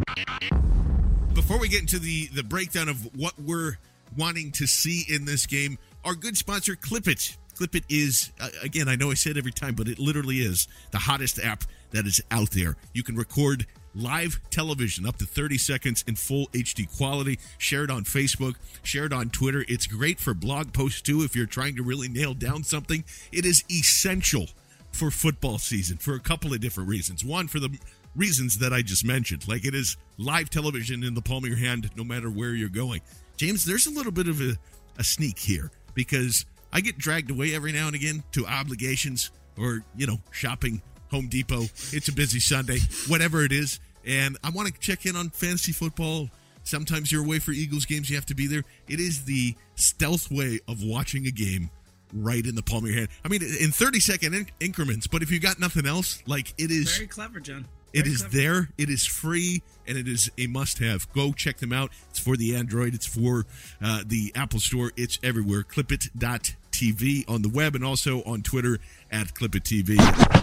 [1.34, 3.77] Before we get into the the breakdown of what we're
[4.17, 8.49] wanting to see in this game, our good sponsor Clip It Clip It is, uh,
[8.63, 11.63] again, I know I say it every time, but it literally is the hottest app
[11.91, 12.75] that is out there.
[12.93, 17.91] You can record live television up to 30 seconds in full HD quality, share it
[17.91, 19.65] on Facebook, share it on Twitter.
[19.67, 23.04] It's great for blog posts too if you're trying to really nail down something.
[23.32, 24.47] It is essential
[24.91, 27.23] for football season for a couple of different reasons.
[27.23, 27.77] One, for the
[28.15, 31.58] reasons that I just mentioned, like it is live television in the palm of your
[31.58, 33.01] hand no matter where you're going.
[33.38, 34.58] James, there's a little bit of a,
[34.97, 39.84] a sneak here because I get dragged away every now and again to obligations or,
[39.95, 41.63] you know, shopping, Home Depot.
[41.91, 43.80] It's a busy Sunday, whatever it is.
[44.06, 46.30] And I want to check in on fantasy football.
[46.63, 48.63] Sometimes you're away for Eagles games, you have to be there.
[48.88, 51.69] It is the stealth way of watching a game
[52.13, 53.10] right in the palm of your hand.
[53.24, 56.71] I mean, in 30 second in- increments, but if you got nothing else, like it
[56.71, 57.67] is very clever, John.
[57.93, 58.69] It is there.
[58.78, 61.12] It is free, and it is a must-have.
[61.12, 61.91] Go check them out.
[62.10, 62.93] It's for the Android.
[62.93, 63.45] It's for
[63.82, 64.93] uh, the Apple Store.
[64.95, 65.63] It's everywhere.
[65.63, 68.80] Clipit.tv on the web and also on Twitter
[69.12, 70.40] at ClipItTV.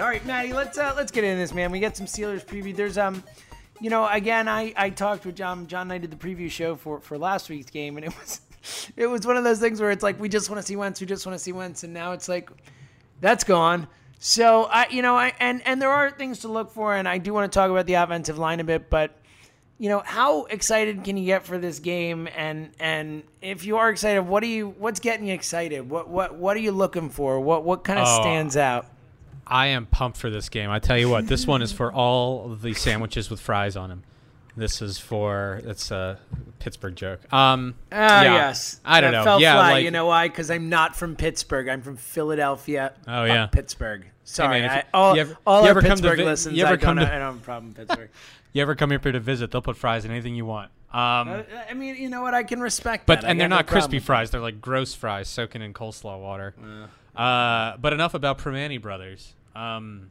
[0.00, 1.70] All right, Maddie, let's uh, let's get into this, man.
[1.70, 2.74] We got some Steelers preview.
[2.74, 3.22] There's um,
[3.80, 5.66] you know, again, I I talked with John.
[5.66, 8.40] John and I did the preview show for for last week's game, and it was
[8.96, 11.00] it was one of those things where it's like we just want to see Wentz,
[11.00, 12.50] we just want to see Wentz, and now it's like
[13.20, 13.86] that's gone.
[14.18, 17.18] So I, you know, I and and there are things to look for, and I
[17.18, 19.18] do want to talk about the offensive line a bit, but
[19.84, 22.26] you know, how excited can you get for this game?
[22.34, 24.70] And and if you are excited, what are you?
[24.78, 25.90] What's getting you excited?
[25.90, 27.38] What what what are you looking for?
[27.38, 28.22] What what kind of Oh.
[28.22, 28.86] stands out?
[29.46, 30.70] I am pumped for this game.
[30.70, 34.04] I tell you what, this one is for all the sandwiches with fries on them.
[34.56, 36.18] This is for it's a
[36.60, 37.30] Pittsburgh joke.
[37.30, 38.32] Um, Ah, yeah.
[38.36, 38.80] yes.
[38.86, 39.36] I don't That know.
[39.36, 40.28] Yeah, like you know why?
[40.28, 41.68] Because I'm not from Pittsburgh.
[41.68, 42.94] I'm from Philadelphia.
[43.06, 43.48] Oh, yeah.
[43.48, 44.06] Pittsburgh.
[44.26, 46.56] Sorry, man, I, all, you ever- all you ever come to Pittsburgh listens.
[46.56, 48.08] you ever I come don't, to- I don't have a problem with Pittsburgh.
[48.54, 49.50] you ever come here to visit?
[49.50, 50.70] They'll put fries in anything you want.
[50.90, 52.34] Um, Uh, I mean, you know what?
[52.34, 53.26] I can respect but that.
[53.26, 54.30] I and they're got no not crispy problem fries.
[54.30, 56.54] They're like gross fries soaking in coleslaw water.
[57.14, 59.34] Uh, but enough about Primanti brothers.
[59.54, 60.10] Um,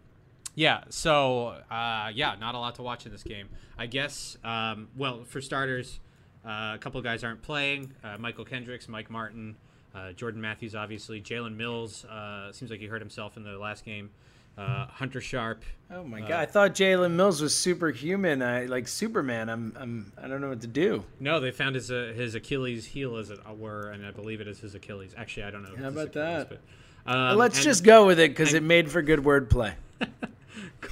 [0.56, 0.84] yeah.
[0.90, 3.48] So uh, yeah, not a lot to watch in this game.
[3.78, 4.38] I guess.
[4.44, 6.00] Um, well, for starters,
[6.46, 7.94] uh, a couple of guys aren't playing.
[8.04, 9.56] Uh, Mychal Kendricks, Mike Martin,
[9.96, 11.22] uh, Jordan Matthews, obviously.
[11.22, 14.12] Jalen Mills uh, seems like he hurt himself in the last game.
[14.58, 15.64] Uh, Hunter Sharp.
[15.90, 16.32] Oh my god!
[16.32, 18.42] I thought Jalen Mills was superhuman.
[18.42, 19.50] I like Superman.
[19.50, 21.04] I'm, I'm, I don't know what to do.
[21.20, 24.48] No, they found his uh, his Achilles heel, as it were, and I believe it
[24.48, 25.14] is his Achilles.
[25.18, 25.76] Actually, I don't know.
[25.76, 26.50] How about that?
[26.50, 29.74] But, um, Let's and- just go with it because it made for good wordplay.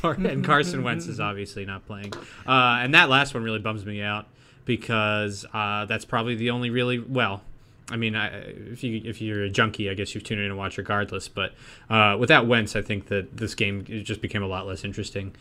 [0.03, 2.13] And Carson Wentz is obviously not playing.
[2.47, 4.25] Uh, and that last one really bums me out
[4.65, 7.43] because uh, that's probably the only really well.
[7.91, 10.57] I mean, I, if you if you're a junkie, I guess you tune in and
[10.57, 11.27] watch regardless.
[11.27, 11.53] But
[11.89, 15.35] uh, without Wentz, I think that this game just became a lot less interesting.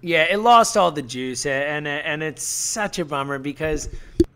[0.00, 3.88] Yeah, it lost all the juice, and and it's such a bummer because,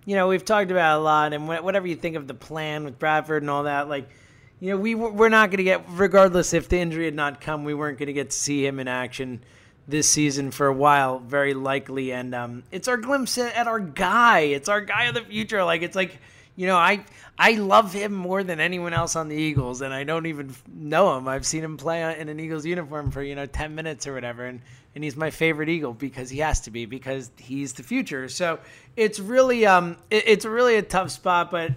[0.07, 2.98] you know, we've talked about a lot, and whatever you think of the plan with
[2.98, 4.09] Bradford and all that, like,
[4.61, 7.64] you know, we we're not going to get, regardless if the injury had not come,
[7.64, 9.42] we weren't going to get to see him in action
[9.87, 14.40] this season for a while, very likely, and um, it's our glimpse at our guy.
[14.40, 15.62] It's our guy of the future.
[15.64, 16.18] Like, it's like.
[16.59, 17.05] You know, I
[17.38, 21.16] I love him more than anyone else on the Eagles, and I don't even know
[21.16, 21.29] him.
[21.29, 24.44] I've seen him play in an Eagles uniform for you know ten minutes or whatever,
[24.44, 24.61] and
[24.97, 28.29] and he's my favorite Eagle because he has to be because he's the future.
[28.29, 28.59] So
[28.97, 31.75] it's really um it, it's really a tough spot, but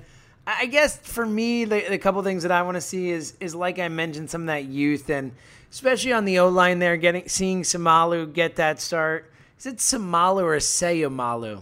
[0.48, 3.54] I guess for me the, the couple things that I want to see is is
[3.54, 5.32] like I mentioned some of that youth and
[5.70, 9.32] especially on the O line there, getting seeing Samalu get that start.
[9.60, 11.62] Is it Samalu or Sayamalu?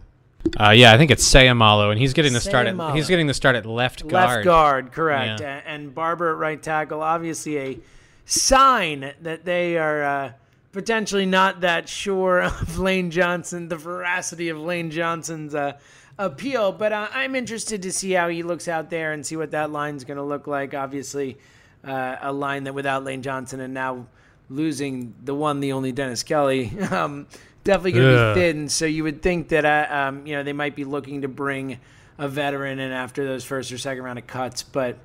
[0.60, 3.34] Uh, yeah, I think it's Sayamalo, and he's getting the start at he's getting the
[3.34, 4.38] start at left guard.
[4.38, 5.42] Left guard, correct.
[5.42, 5.62] Yeah.
[5.66, 7.02] And Barber at right tackle.
[7.02, 7.80] Obviously, a
[8.26, 10.32] sign that they are uh,
[10.72, 15.78] potentially not that sure of Lane Johnson, the veracity of Lane Johnson's uh,
[16.18, 16.72] appeal.
[16.72, 19.72] But uh, I'm interested to see how he looks out there and see what that
[19.72, 20.74] line's going to look like.
[20.74, 21.38] Obviously,
[21.84, 24.08] uh, a line that without Lane Johnson and now
[24.50, 26.72] losing the one, the only Dennis Kelly.
[26.92, 27.28] Um,
[27.70, 28.36] definitely going to Ugh.
[28.36, 28.70] be thin.
[28.70, 31.80] So you would think that uh, um, you know they might be looking to bring
[32.18, 34.64] a veteran in after those first or second round of cuts.
[34.64, 34.98] But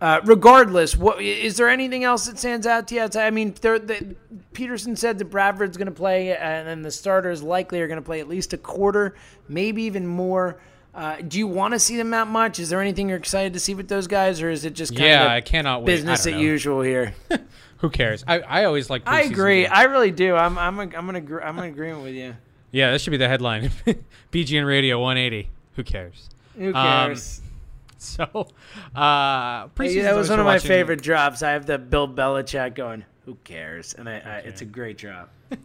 [0.00, 3.08] uh, regardless, what is there anything else that stands out to you?
[3.14, 4.14] I mean, the,
[4.52, 8.04] Pederson said that Bradford's going to play, and then the starters likely are going to
[8.04, 9.14] play at least a quarter,
[9.48, 10.60] maybe even more.
[10.94, 12.58] Uh, do you want to see them that much?
[12.58, 15.06] Is there anything you're excited to see with those guys, or is it just kind
[15.06, 15.92] Yeah, of I cannot wait.
[15.92, 16.44] I business don't as know.
[16.46, 17.14] usual here?
[17.82, 18.24] Who cares?
[18.26, 19.02] I, I always like.
[19.06, 19.62] I agree.
[19.62, 19.72] games.
[19.74, 20.34] I really do.
[20.34, 22.34] I'm I'm a, I'm an agree, I'm in agreement with you.
[22.70, 23.70] yeah, that should be the headline.
[24.32, 25.50] BGN Radio 180.
[25.76, 26.30] Who cares?
[26.56, 27.40] Who Um, cares?
[27.98, 28.24] So,
[28.96, 31.40] uh, Hey, that was one of my favorite drops.
[31.44, 33.04] I have the Bill Belichick going.
[33.26, 33.94] Who cares?
[33.94, 35.30] And I, I, it's a great drop.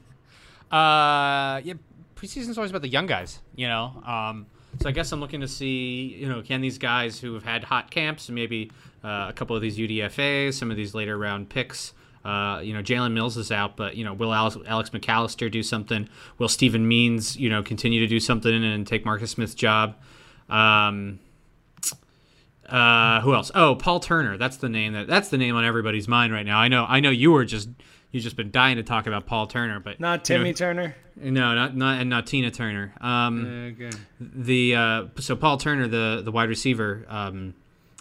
[0.71, 1.73] Uh, yeah,
[2.15, 4.03] preseason's always about the young guys, you know.
[4.05, 4.47] Um,
[4.81, 7.63] so I guess I'm looking to see, you know, can these guys who have had
[7.63, 8.71] hot camps, maybe
[9.03, 11.93] uh, a couple of these UDFA's, some of these later round picks.
[12.27, 15.63] Uh, you know, Jalen Mills is out, but you know, will Alex, Alex McCalister do
[15.63, 16.09] something?
[16.39, 19.95] Will Stephen Means, you know, continue to do something and take Marcus Smith's job?
[20.49, 21.19] Um,
[22.67, 23.49] uh, who else?
[23.55, 24.37] Oh, Paul Turner.
[24.37, 26.59] That's the name that that's the name on everybody's mind right now.
[26.59, 26.85] I know.
[26.87, 27.69] I know you were just
[28.11, 30.95] you just been dying to talk about Paul Turner, but Not you know, Timmy Turner.
[31.15, 32.93] no, not not and not Tina Turner.
[32.99, 33.97] Um, Okay.
[34.19, 37.53] the uh, so Paul Turner, the the wide receiver, um,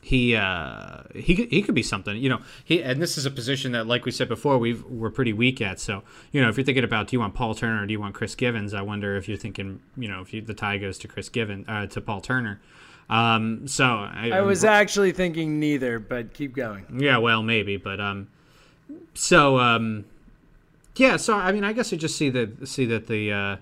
[0.07, 2.17] he uh, he could- he could be something.
[2.17, 5.11] You know, he and this is a position that, like we said before, we've we're
[5.11, 5.81] pretty weak at.
[5.81, 7.99] So you know, if you're thinking about do you want Paul Turner or do you
[8.01, 10.97] want Chris Givens, I wonder if you're thinking, you know, if you, the tie goes
[10.99, 12.61] to Chris Givens uh, to Paul Turner.
[13.11, 16.87] Um, so I, I was actually thinking neither, but keep going.
[17.01, 18.29] yeah, well, maybe, but um,
[19.15, 20.05] so um,
[20.95, 23.57] yeah, so I mean, I guess I just see that see that the uh,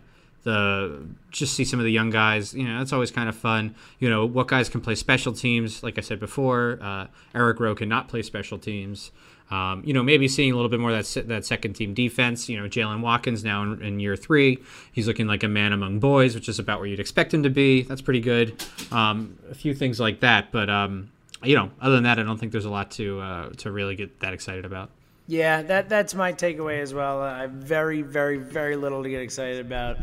[0.45, 2.55] the just see some of the young guys.
[2.55, 3.75] You know, that's always kind of fun.
[3.99, 5.83] You know, what guys can play special teams?
[5.83, 9.11] Like I said before, uh, Eric Rowe cannot play special teams.
[9.51, 12.49] Um, you know, maybe seeing a little bit more that that second team defense.
[12.49, 15.99] You know, Jalen Watkins now in, in year three, he's looking like a man among
[15.99, 17.83] boys, which is about where you'd expect him to be.
[17.83, 18.63] That's pretty good.
[18.93, 21.11] Um, a few things like that, but um,
[21.43, 23.97] you know, other than that, I don't think there's a lot to uh, to really
[23.97, 24.91] get that excited about.
[25.27, 27.23] Yeah, that that's my takeaway as well.
[27.23, 29.99] I have very, very, very little to get excited about.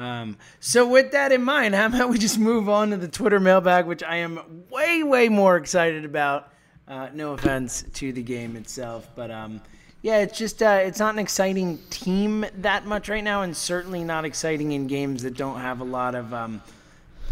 [0.00, 3.38] Um, so with that in mind, how about we just move on to the Twitter
[3.38, 6.52] mailbag, which I am way, way more excited about.
[6.88, 9.60] Uh, no offense to the game itself, but um,
[10.02, 14.02] yeah, it's just uh, it's not an exciting team that much right now, and certainly
[14.02, 16.62] not exciting in games that don't have a lot of um,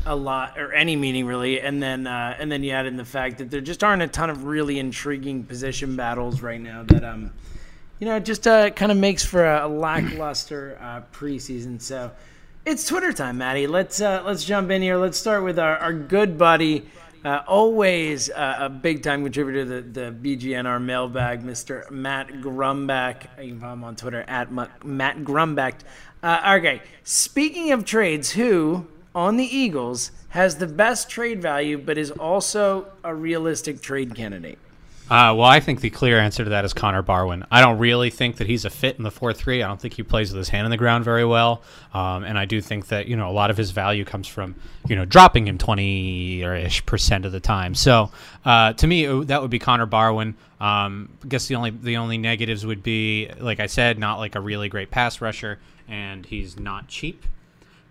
[0.06, 1.60] a lot or any meaning really.
[1.60, 4.06] And then uh, and then you add in the fact that there just aren't a
[4.06, 7.32] ton of really intriguing position battles right now that um
[7.98, 11.80] you know it just uh, kind of makes for a, a lackluster uh, preseason.
[11.80, 12.12] So
[12.64, 13.66] it's Twitter time, Maddie.
[13.66, 14.96] Let's uh, let's jump in here.
[14.96, 16.86] Let's start with our, our good buddy.
[17.24, 21.90] Uh, always uh, a big time contributor to the, the BGNR mailbag, Mr.
[21.90, 23.26] Matt Grumback.
[23.42, 25.74] You can follow him on Twitter at Matt Grumback.
[26.22, 31.98] Uh, okay, speaking of trades, who on the Eagles has the best trade value but
[31.98, 34.58] is also a realistic trade candidate?
[35.10, 37.42] Uh, well, I think the clear answer to that is Connor Barwin.
[37.50, 39.62] I don't really think that he's a fit in the 4 3.
[39.62, 41.62] I don't think he plays with his hand in the ground very well.
[41.94, 44.54] Um, and I do think that, you know, a lot of his value comes from,
[44.86, 47.74] you know, dropping him 20 or ish percent of the time.
[47.74, 48.10] So
[48.44, 50.34] uh, to me, it- that would be Connor Barwin.
[50.60, 54.34] Um, I guess the only the only negatives would be, like I said, not like
[54.34, 57.24] a really great pass rusher, and he's not cheap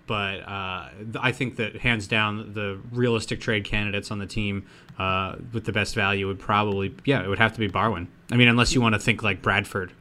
[0.07, 0.89] but uh,
[1.19, 4.65] I think that hands down the realistic trade candidates on the team
[4.97, 8.07] uh, with the best value would probably yeah it would have to be Barwin.
[8.31, 9.91] I mean unless you want to think like Bradford.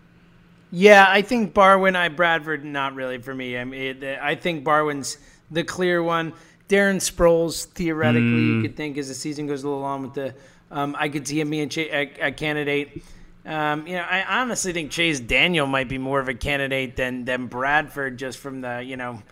[0.72, 3.56] Yeah, I think Barwin, I Bradford, not really for me.
[3.56, 5.16] I mean, it, I think Barwin's
[5.50, 6.32] the clear one.
[6.68, 10.34] Darren Sproles, theoretically, you could think as the season goes a little along with the,
[10.72, 13.04] um, I could see him being a, a candidate.
[13.44, 17.24] Um, you know, I honestly think Chase Daniel might be more of a candidate than
[17.24, 19.22] than Bradford, just from the you know,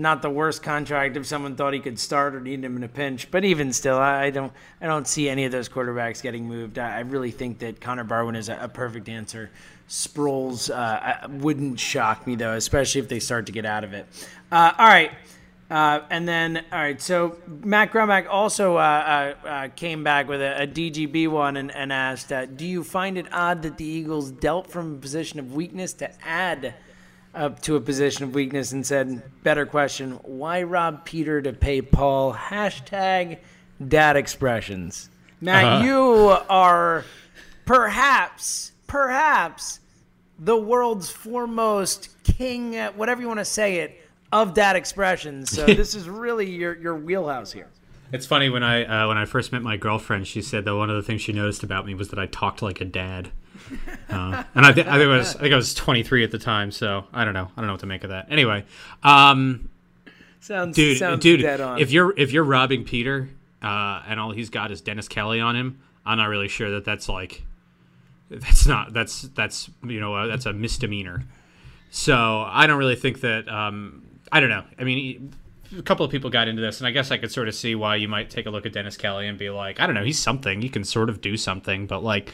[0.00, 2.88] not the worst contract if someone thought he could start or need him in a
[2.88, 3.30] pinch.
[3.30, 6.78] But even still, I don't I don't see any of those quarterbacks getting moved.
[6.78, 9.50] I, really think that Connor Barwin is a, a perfect answer.
[9.88, 14.06] Sproles uh, wouldn't shock me though, especially if they start to get out of it.
[14.50, 15.12] Uh, all right.
[15.70, 20.40] Uh, and then, all right, so Matt Grumback also uh, uh, uh, came back with
[20.40, 24.32] a, a DGB one and, and asked, Do you find it odd that the Eagles
[24.32, 26.74] dealt from a position of weakness to add
[27.34, 31.82] up to a position of weakness and said, Better question, why rob Peter to pay
[31.82, 32.34] Paul?
[32.34, 33.38] Hashtag
[33.86, 35.10] dad expressions.
[35.40, 37.04] Matt, you are
[37.64, 39.80] perhaps, perhaps
[40.38, 44.00] the world's foremost king, whatever you want to say it,
[44.32, 45.50] of dad expressions.
[45.50, 47.68] So this is really your, your wheelhouse here.
[48.12, 50.90] It's funny when I uh, when I first met my girlfriend, she said that one
[50.90, 53.30] of the things she noticed about me was that I talked like a dad.
[54.10, 56.38] Uh, and I, th- I think I was I think I was 23 at the
[56.38, 58.26] time, so I don't know I don't know what to make of that.
[58.28, 58.64] Anyway,
[59.04, 59.68] um,
[60.40, 61.42] Sounds, dude, sounds dude,
[61.78, 63.28] if you're if you're robbing Peter
[63.62, 66.84] uh, and all he's got is Dennis Kelly on him, I'm not really sure that
[66.84, 67.42] that's like
[68.30, 71.24] that's not that's that's you know uh, that's a misdemeanor.
[71.90, 73.48] So I don't really think that.
[73.48, 74.02] Um,
[74.32, 74.64] I don't know.
[74.78, 75.32] I mean,
[75.76, 77.74] a couple of people got into this, and I guess I could sort of see
[77.74, 80.04] why you might take a look at Dennis Kelly and be like, I don't know,
[80.04, 80.62] he's something.
[80.62, 82.32] He can sort of do something, but like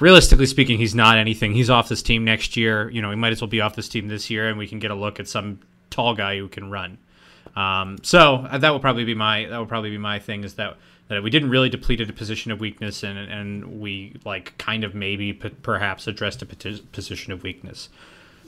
[0.00, 1.52] realistically speaking, he's not anything.
[1.52, 2.90] He's off this team next year.
[2.90, 4.78] You know, he might as well be off this team this year, and we can
[4.78, 6.98] get a look at some tall guy who can run.
[7.56, 10.54] Um, so uh, that will probably be my that will probably be my thing is
[10.54, 10.76] that
[11.08, 14.94] that we didn't really deplete a position of weakness and and we like kind of
[14.94, 17.88] maybe p- perhaps addressed a position of weakness.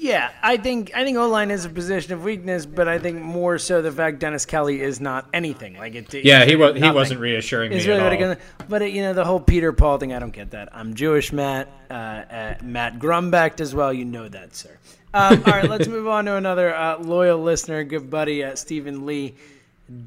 [0.03, 3.23] Yeah, I think I think O line is a position of weakness, but I think
[3.23, 6.13] more so the fact Dennis Kelly is not anything like it.
[6.25, 8.37] Yeah, he was he wasn't reassuring me really at all.
[8.69, 10.71] but it, you know the whole Peter Paul thing, I don't get that.
[10.73, 11.69] I'm Jewish, Matt.
[11.89, 13.93] Uh, uh, Matt Grumbecht as well.
[13.93, 14.77] You know that, sir.
[15.15, 19.07] Um, all right, let's move on to another uh, loyal listener, good buddy, uh, Stephen
[19.07, 19.37] Lee,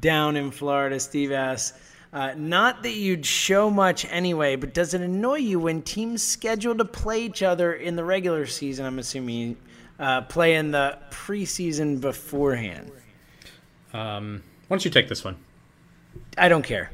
[0.00, 1.00] down in Florida.
[1.00, 1.78] Steve asks.
[2.12, 6.74] Uh, not that you'd show much anyway, but does it annoy you when teams schedule
[6.74, 8.86] to play each other in the regular season?
[8.86, 9.56] I'm assuming
[9.98, 12.90] uh, play in the preseason beforehand.
[13.92, 15.36] Um, why don't you take this one?
[16.36, 16.90] I don't care.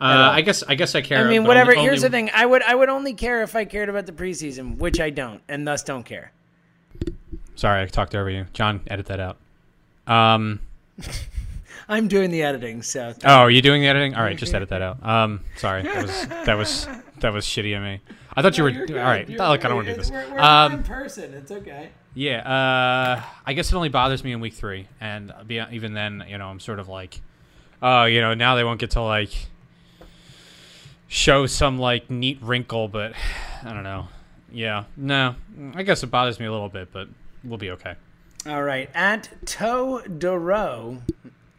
[0.00, 1.26] Uh, I guess I guess I care.
[1.26, 1.72] I mean, whatever.
[1.72, 2.08] Only, Here's only...
[2.08, 4.98] the thing: I would I would only care if I cared about the preseason, which
[4.98, 6.32] I don't, and thus don't care.
[7.54, 8.80] Sorry, I talked over you, John.
[8.86, 9.36] Edit that out.
[10.06, 10.60] Um,
[11.88, 13.12] I'm doing the editing, so.
[13.24, 14.14] Oh, are you doing the editing?
[14.14, 15.04] All right, just edit that out.
[15.06, 18.00] Um, sorry, that was that was that was shitty of me.
[18.34, 19.28] I thought you were all right.
[19.28, 20.10] You're, like I don't want to do this.
[20.10, 21.34] We're, we're um, in person.
[21.34, 21.90] It's okay.
[22.14, 26.38] Yeah, uh, I guess it only bothers me in week three, and even then, you
[26.38, 27.20] know, I'm sort of like,
[27.82, 29.30] oh, you know, now they won't get to like
[31.06, 33.12] show some like neat wrinkle, but
[33.64, 34.08] I don't know.
[34.52, 35.36] Yeah, no,
[35.74, 37.08] I guess it bothers me a little bit, but
[37.44, 37.94] we'll be okay.
[38.46, 41.00] All right, at Toe Doro,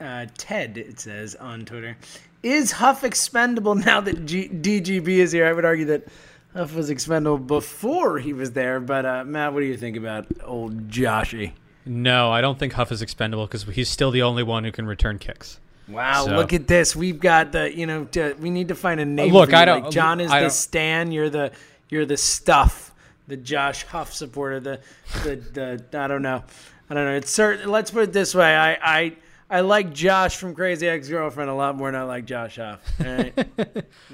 [0.01, 1.95] uh, Ted it says on Twitter,
[2.43, 5.45] is Huff expendable now that G- DGB is here?
[5.47, 6.07] I would argue that
[6.53, 8.79] Huff was expendable before he was there.
[8.79, 11.53] But uh, Matt, what do you think about old Joshy?
[11.85, 14.85] No, I don't think Huff is expendable because he's still the only one who can
[14.85, 15.59] return kicks.
[15.87, 16.35] Wow, so.
[16.35, 16.95] look at this.
[16.95, 19.33] We've got the you know to, we need to find a name.
[19.33, 19.83] Look, I don't.
[19.83, 21.11] Like John is I the Stan.
[21.11, 21.51] You're the
[21.89, 22.93] you're the stuff.
[23.27, 24.59] The Josh Huff supporter.
[24.59, 24.79] The
[25.23, 26.43] the the I don't know.
[26.89, 27.15] I don't know.
[27.15, 27.69] It's certain.
[27.69, 28.55] Let's put it this way.
[28.55, 29.15] I I
[29.51, 32.79] I like Josh from Crazy Ex Girlfriend a lot more than I like Josh Huff.
[32.97, 33.33] Right?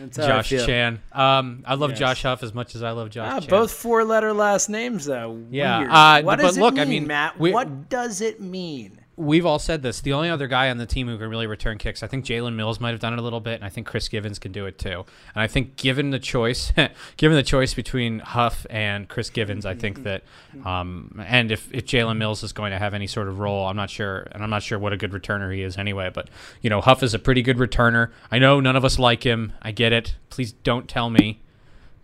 [0.12, 1.00] Josh Chan.
[1.12, 2.00] Um, I love yes.
[2.00, 3.32] Josh Huff as much as I love Josh.
[3.32, 3.50] Ah, Chan.
[3.50, 5.46] Both four letter last names though.
[5.52, 5.82] Yeah.
[5.82, 7.40] Uh, what does it look, mean, I mean, Matt?
[7.40, 9.00] We, what does it mean?
[9.18, 10.00] We've all said this.
[10.00, 12.56] The only other guy on the team who can really return kicks, I think Jalen
[12.56, 14.68] Mills might have done it a little bit, and I think Chris Givens can do
[14.68, 15.06] it too.
[15.34, 16.72] And I think given the choice,
[17.18, 20.24] given the choice between Huff and Chris Givens, I think that,
[20.64, 23.76] um, and if, if Jalen Mills is going to have any sort of role, I'm
[23.76, 26.12] not sure, and I'm not sure what a good returner he is anyway.
[26.14, 26.30] But
[26.62, 28.12] you know, Huff is a pretty good returner.
[28.32, 29.54] I know none of us like him.
[29.64, 30.16] I get it.
[30.30, 31.42] Please don't tell me.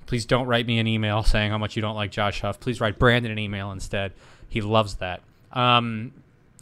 [0.08, 2.60] Please don't write me an email saying how much you don't like Josh Huff.
[2.60, 4.14] Please write Brandon an email instead.
[4.50, 5.22] He loves that.
[5.52, 6.12] Um,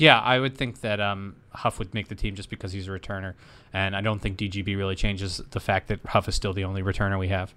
[0.02, 2.92] yeah, I would think that um, Huff would make the team just because he's a
[2.92, 3.36] returner,
[3.72, 6.82] and I don't think DGB really changes the fact that Huff is still the only
[6.82, 7.54] returner we have.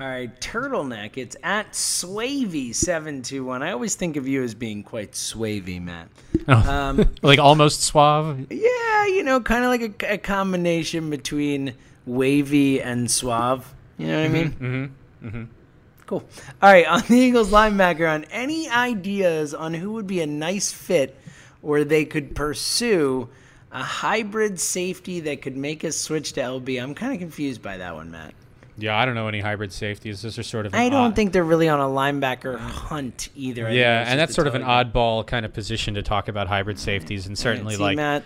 [0.00, 1.16] All right, turtleneck.
[1.16, 3.62] It's at Swavey seven two one.
[3.62, 6.08] I always think of you as being quite swavy, Matt.
[6.48, 8.50] Oh, um, like almost suave.
[8.50, 11.74] Yeah, you know, kind of like a, a, combination between
[12.06, 13.72] wavy and suave.
[13.98, 14.52] You know what mm-hmm, I mean?
[14.52, 15.26] Mm-hmm.
[15.28, 15.44] Mm-hmm.
[16.10, 16.24] Cool.
[16.60, 20.72] All right, on the Eagles linebacker, on any ideas on who would be a nice
[20.72, 21.16] fit
[21.62, 23.28] or they could pursue
[23.72, 26.82] a hybrid safety that could make us switch to LB?
[26.82, 28.34] I'm kind of confused by that one, Matt.
[28.78, 30.22] Yeah, I don't know any hybrid safeties.
[30.22, 30.74] Those are sort of.
[30.74, 31.16] I don't odd...
[31.16, 33.68] think they're really on a linebacker hunt either.
[33.68, 36.78] I yeah, and that's sort of an oddball kind of position to talk about hybrid
[36.78, 37.96] safeties, and certainly like.
[37.96, 38.24] Matt,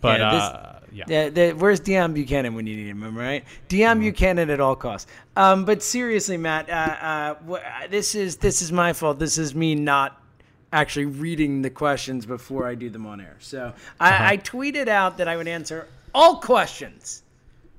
[0.00, 1.28] but yeah, this, uh, yeah.
[1.28, 3.44] The, where's Deone Bucannon when you need him, right?
[3.68, 4.08] Deone mm-hmm.
[4.08, 5.10] Bucannon at all costs.
[5.36, 9.18] Um, but seriously, Matt, uh, uh, this is this is my fault.
[9.18, 10.20] This is me not
[10.76, 13.36] actually reading the questions before I do them on air.
[13.38, 14.24] So I, uh-huh.
[14.24, 17.22] I tweeted out that I would answer all questions.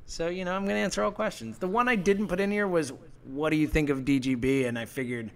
[0.08, 1.60] So you know, I'm going to answer all questions.
[1.60, 2.92] The one I didn't put in here was,
[3.26, 5.30] "What do you think of DGB?" And I figured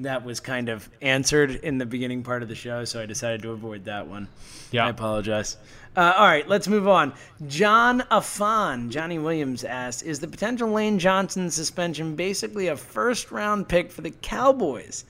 [0.00, 3.40] that was kind of answered in the beginning part of the show, so I decided
[3.42, 4.28] to avoid that one.
[4.70, 5.56] Yeah, I apologize.
[5.96, 7.14] Uh, all right, let's move on.
[7.46, 13.90] John Afan, Johnny Williams asked, "Is the potential Lane Johnson suspension basically a first-round pick
[13.90, 15.06] for the Cowboys?"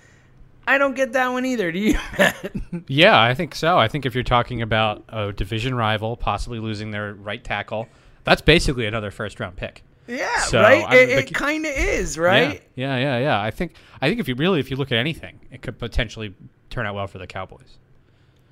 [0.67, 1.71] I don't get that one either.
[1.71, 1.99] Do you?
[2.89, 3.79] yeah, I think so.
[3.79, 7.89] I think if you're talking about a division rival possibly losing their right tackle,
[8.25, 9.83] that's basically another first-round pick.
[10.09, 10.93] Yeah, so, right.
[10.93, 12.63] it, it kind of is, right?
[12.75, 13.43] Yeah, yeah, yeah, yeah.
[13.43, 16.35] I think I think if you really if you look at anything, it could potentially
[16.71, 17.79] turn out well for the Cowboys.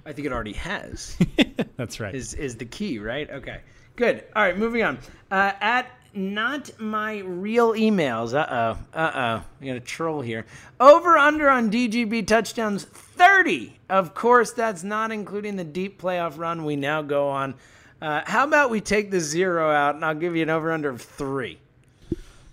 [0.04, 1.16] I think it already has.
[1.76, 2.14] That's right.
[2.14, 3.30] Is is the key, right?
[3.30, 3.60] Okay.
[3.96, 4.24] Good.
[4.34, 4.98] All right, moving on.
[5.30, 8.34] Uh, at not my real emails.
[8.34, 8.98] Uh oh.
[8.98, 9.44] Uh oh.
[9.60, 10.46] We got a troll here.
[10.80, 13.78] Over under on DGB touchdowns 30.
[13.88, 17.54] Of course, that's not including the deep playoff run we now go on.
[18.00, 20.90] Uh, how about we take the zero out and I'll give you an over under
[20.90, 21.58] of three?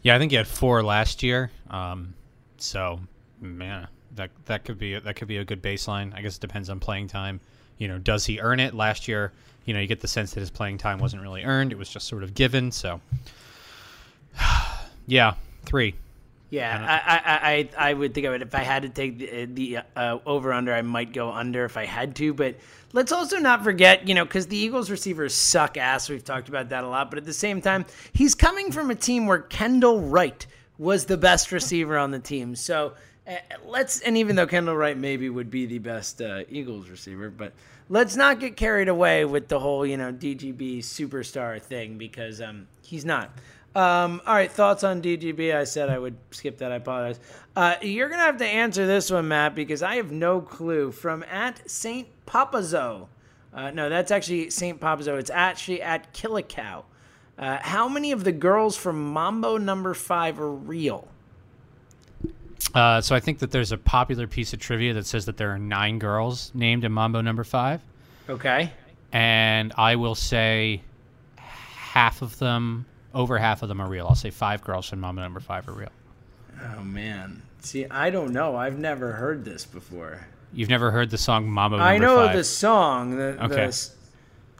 [0.02, 1.52] Yeah, I think you had four last year.
[1.70, 2.14] Um,
[2.58, 3.00] so,
[3.40, 6.16] man, that that could be that could be a good baseline.
[6.16, 7.40] I guess it depends on playing time.
[7.78, 8.74] You know, does he earn it?
[8.74, 9.32] Last year,
[9.66, 11.90] you know, you get the sense that his playing time wasn't really earned; it was
[11.90, 12.72] just sort of given.
[12.72, 13.02] So,
[15.08, 15.96] yeah, three.
[16.52, 19.46] Yeah, I, I, I, I would think of it if I had to take the,
[19.46, 22.34] the uh, over under, I might go under if I had to.
[22.34, 22.58] But
[22.92, 26.10] let's also not forget, you know, because the Eagles receivers suck ass.
[26.10, 27.10] We've talked about that a lot.
[27.10, 30.46] But at the same time, he's coming from a team where Kendall Wright
[30.78, 32.54] was the best receiver on the team.
[32.58, 36.90] So uh, let's, and even though Kendall Wright maybe would be the best uh, Eagles
[36.90, 37.54] receiver, but
[37.88, 42.68] let's not get carried away with the whole, you know, DGB superstar thing because um,
[42.82, 43.32] he's not.
[43.74, 45.56] Um, all right, thoughts on DGB?
[45.56, 46.72] I said I would skip that.
[46.72, 47.20] I apologize.
[47.56, 50.92] Uh, you're gonna have to answer this one, Matt, because I have no clue.
[50.92, 53.08] From at Saint Papazo.
[53.54, 55.18] Uh, no, that's actually Saint Papazo.
[55.20, 56.84] It's actually at Killicow.
[57.40, 61.08] Uh, how many of the girls from Mambo Number Five are real?
[62.76, 65.50] Uh, so I think that there's a popular piece of trivia that says that there
[65.52, 67.82] are nine girls named in Mambo Number Five,
[68.30, 68.72] Okay.
[69.12, 70.82] and I will say
[71.36, 74.08] half of them, over half of them, are real.
[74.08, 75.90] I'll say five girls from Mama Number Five are real.
[76.78, 77.42] Oh man.
[77.62, 78.56] See, I don't know.
[78.56, 80.26] I've never heard this before.
[80.54, 82.36] You've never heard the song Mama Number I know Five?
[82.36, 83.16] the song.
[83.18, 83.68] The, Okay.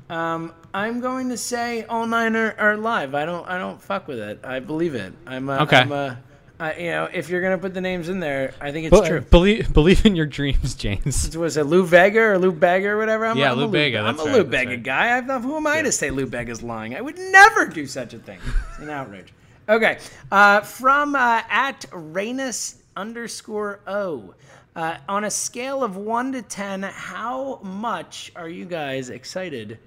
[0.08, 3.16] the um, I'm going to say all nine are, are live.
[3.16, 3.48] I don't.
[3.48, 4.40] I don't fuck with it.
[4.44, 5.14] I believe it.
[5.26, 5.50] I'm.
[5.50, 5.78] A, Okay.
[5.78, 6.18] I'm a,
[6.62, 9.22] I, you know, if you're gonna put the names in there, I think it's true.
[9.22, 11.36] Believe believe in your dreams, James.
[11.38, 13.26] Was it Lou Vega or Lou Bega or whatever?
[13.26, 14.84] I'm, Yeah, I'm Lou a Bega, I'm a Lou that's Bega right.
[14.84, 15.18] guy.
[15.18, 16.96] I thought, who am I to say Lou Bega's lying?
[16.96, 18.40] I would never do such a thing.
[18.70, 19.34] It's an outrage.
[19.68, 19.98] Okay,
[20.32, 24.36] uh, from uh, at Rainus underscore O.
[24.76, 29.80] Uh, on a scale of one to ten, how much are you guys excited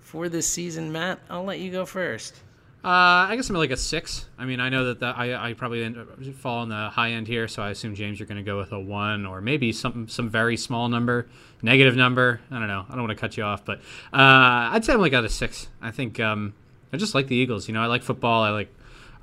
[0.00, 1.18] for this season, Matt?
[1.28, 2.36] I'll let you go first.
[2.84, 4.26] Uh, I guess I'm like a six.
[4.36, 5.94] I mean, I know that the, I, I probably
[6.34, 8.72] fall on the high end here, so I assume James, you're going to go with
[8.72, 11.28] a one or maybe some some very small number,
[11.62, 12.40] negative number.
[12.50, 12.84] I don't know.
[12.88, 13.78] I don't want to cut you off, but
[14.12, 15.68] uh, I'd say I'm like at a six.
[15.80, 16.54] I think um,
[16.92, 17.68] I just like the Eagles.
[17.68, 18.42] You know, I like football.
[18.42, 18.74] I like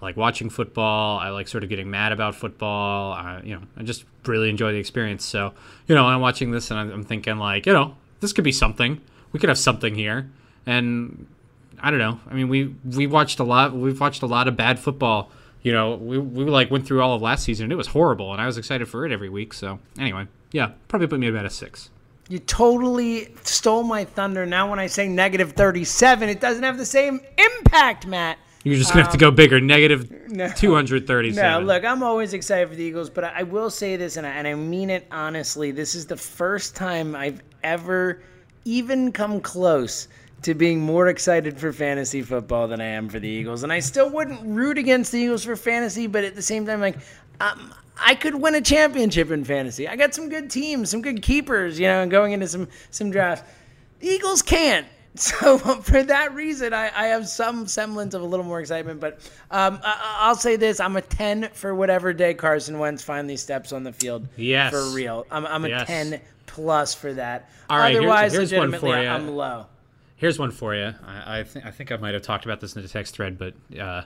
[0.01, 1.19] I like watching football.
[1.19, 3.11] I like sort of getting mad about football.
[3.11, 5.25] I, you know, I just really enjoy the experience.
[5.25, 5.53] So,
[5.87, 8.53] you know, I'm watching this and I'm, I'm thinking like, you know, this could be
[8.53, 9.01] something.
[9.33, 10.29] We could have something here,
[10.65, 11.27] and
[11.81, 12.19] I don't know.
[12.29, 13.73] I mean, we we watched a lot.
[13.73, 15.31] We've watched a lot of bad football.
[15.61, 18.31] You know, we we like went through all of last season and it was horrible,
[18.31, 19.53] and I was excited for it every week.
[19.53, 21.89] So anyway, yeah, probably put me about a six.
[22.29, 24.45] You totally stole my thunder.
[24.45, 28.37] Now, when I say negative 37, it doesn't have the same impact, Matt.
[28.63, 30.49] You're just gonna have to go bigger, negative Um, no.
[30.49, 33.95] two hundred No, look, I'm always excited for the Eagles, but I, I will say
[33.95, 35.71] this, and I, and I mean it honestly.
[35.71, 38.21] This is the first time I've ever
[38.65, 40.07] even come close
[40.43, 43.63] to being more excited for fantasy football than I am for the Eagles.
[43.63, 46.79] And I still wouldn't root against the Eagles for fantasy, but at the same time,
[46.81, 46.97] like,
[47.41, 49.87] um, I could win a championship in fantasy.
[49.87, 53.11] I got some good teams, some good keepers, you know, and going into some some
[53.11, 53.47] drafts.
[53.99, 54.87] The Eagles can't.
[55.15, 59.01] So for that reason, I, I have some semblance of a little more excitement.
[59.01, 59.19] But
[59.51, 63.73] um, I, I'll say this: I'm a 10 for whatever day Carson Wentz finally steps
[63.73, 64.27] on the field.
[64.37, 64.71] Yes.
[64.71, 65.25] for real.
[65.31, 65.87] I'm, I'm a Yes.
[65.87, 67.49] 10 plus for that.
[67.69, 69.13] All right, Otherwise, here's one legitimately, for ya.
[69.15, 69.65] I'm low.
[70.19, 70.93] Here's one for you.
[71.05, 73.37] I, I think I think I might have talked about this in the text thread,
[73.37, 74.03] but uh, uh,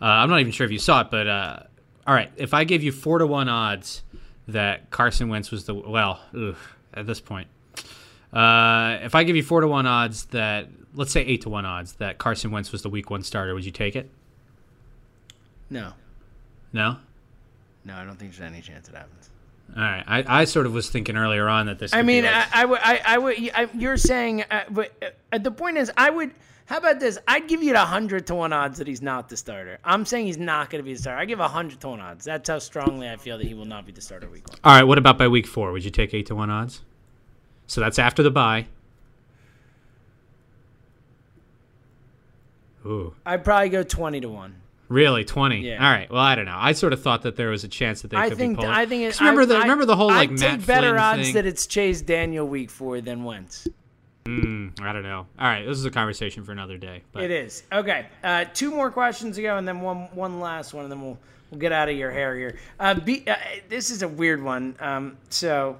[0.00, 1.10] I'm not even sure if you saw it.
[1.10, 1.60] But uh,
[2.06, 4.02] all right, if I gave you four to one odds
[4.48, 6.56] that Carson Wentz was the well, ugh,
[6.92, 7.46] at this point,
[8.32, 11.64] uh, if I give you four to one odds that let's say eight to one
[11.64, 14.10] odds that Carson Wentz was the Week One starter, would you take it?
[15.70, 15.92] No,
[16.72, 16.96] No.
[17.84, 19.30] no, I don't think there's any chance it happens.
[19.76, 21.92] All right, I, I sort of was thinking earlier on that this.
[21.92, 23.50] I could be mean, like- I, I would, I, I would.
[23.54, 24.92] I, you're saying, uh, but
[25.32, 26.30] uh, the point is, I would.
[26.66, 27.18] How about this?
[27.28, 29.78] I'd give you the hundred to one odds that he's not the starter.
[29.84, 31.20] I'm saying he's not going to be the starter.
[31.20, 32.24] I give a hundred to one odds.
[32.24, 34.58] That's how strongly I feel that he will not be the starter week one.
[34.64, 35.72] all right, what about by Week Four?
[35.72, 36.82] Would you take eight to one odds?
[37.66, 38.66] So that's after the bye.
[42.86, 43.14] Ooh.
[43.26, 44.54] I'd probably go twenty to one.
[44.88, 45.60] Really, twenty?
[45.60, 45.84] Yeah.
[45.84, 46.10] All right.
[46.10, 46.58] Well, I don't know.
[46.58, 48.56] I sort of thought that there was a chance that they I could think.
[48.56, 48.74] be pulled.
[48.74, 49.02] I think.
[49.02, 51.22] It, remember I, the I, remember the whole like I'd Matt take better Flynn odds
[51.22, 51.34] thing?
[51.34, 53.66] that it's Chase Daniel week four than Wentz.
[54.26, 55.26] Mm, I don't know.
[55.38, 57.02] All right, this is a conversation for another day.
[57.12, 58.06] But It is okay.
[58.22, 61.18] Uh, two more questions to go, and then one one last one, and then we'll
[61.50, 62.58] we'll get out of your hair here.
[62.78, 63.36] Uh, B, uh,
[63.68, 64.76] this is a weird one.
[64.80, 65.78] Um, so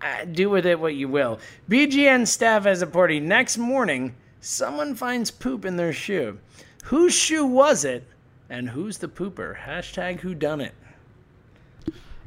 [0.00, 1.38] uh, do with it what you will.
[1.68, 6.38] BGN staff has a party next morning someone finds poop in their shoe.
[6.84, 8.04] Whose shoe was it?
[8.50, 9.56] And who's the pooper?
[9.56, 10.74] Hashtag who done it.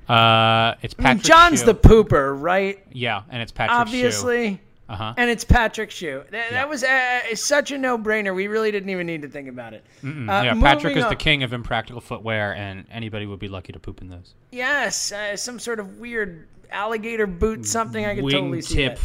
[0.08, 1.24] Uh, it's Patrick.
[1.24, 1.68] John's Shue.
[1.68, 2.84] the pooper, right?
[2.92, 3.78] yeah, and it's Patrick.
[3.78, 4.60] Obviously.
[4.90, 5.14] Uh huh.
[5.16, 6.24] And it's Patrick Shue.
[6.32, 6.52] That, Yeah.
[6.52, 8.36] that was uh, such a no-brainer.
[8.36, 9.84] We really didn't even need to think about it.
[10.04, 13.80] Uh, yeah, Patrick is the king of impractical footwear, and anybody would be lucky to
[13.80, 14.34] poop in those.
[14.52, 18.80] Yes, uh, some sort of weird alligator boot, something I could totally see.
[18.80, 19.00] Wingtip, that.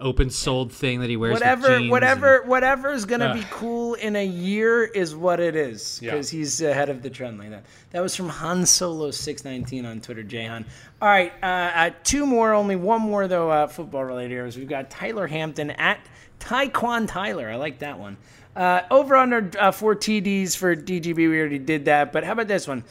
[0.00, 1.34] Open-soled thing that he wears.
[1.34, 3.36] with Whatever, jeans whatever, whatever is gonna Ugh.
[3.36, 6.12] be cool in a year is what it is Yeah.
[6.12, 7.64] because he's ahead of the trend like that.
[7.90, 10.64] That was from Han Solo six nineteen on Twitter, Jayhan.
[11.02, 14.56] All right, uh, uh, two more, only one more though, uh, football related heroes.
[14.56, 15.98] We've got Tyler Hampton at
[16.40, 17.50] Taekwon Tyler.
[17.50, 18.16] I like that one.
[18.56, 21.16] Uh, over under uh, four TDs for DGB.
[21.16, 22.84] We already did that, but how about this one?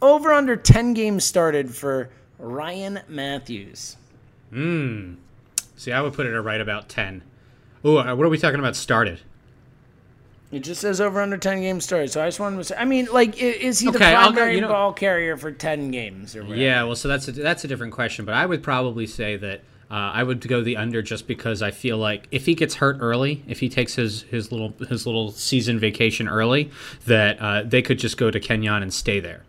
[0.00, 3.96] Over under ten games started for Ryan Mathews.
[5.82, 7.22] See, I would put it at right about ten.
[7.84, 8.76] Oh, what are we talking about?
[8.76, 9.20] Started.
[10.52, 12.12] It just says over under ten games started.
[12.12, 14.54] So I just wanted to say, I mean, like, is he the Okay, go- primary
[14.54, 16.60] you know- ball carrier for ten games or whatever?
[16.60, 19.60] Yeah, well, so that's a, that's a different question, but I would probably say that
[19.90, 22.98] uh, I would go the under just because I feel like if he gets hurt
[23.00, 26.70] early, if he takes his his little his little season vacation early,
[27.06, 29.42] that uh, they could just go to Kenjon and stay there.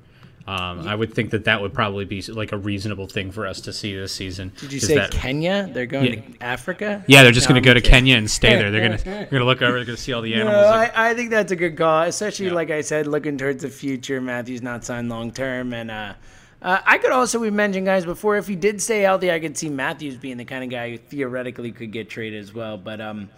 [0.45, 3.61] Um, I would think that that would probably be like a reasonable thing for us
[3.61, 4.51] to see this season.
[4.59, 5.69] Did you say that- Kenya?
[5.71, 6.15] They're going Yeah.
[6.19, 7.03] to Africa?
[7.07, 7.79] Yeah, they're just No, going to go to.
[7.81, 8.69] Kenya and stay there.
[8.69, 9.77] They're going to they're going to look over.
[9.77, 10.53] They're going to see all the animals.
[10.53, 13.69] No, I, I think that's a good call, especially like I said, looking towards the
[13.69, 14.19] future.
[14.19, 16.13] Mathews not signed long term, and uh,
[16.61, 18.35] uh, I could also we mentioned guys before.
[18.35, 20.97] If he did stay healthy, I could see Mathews being the kind of guy who
[20.97, 22.77] theoretically could get traded as well.
[22.77, 23.29] But um,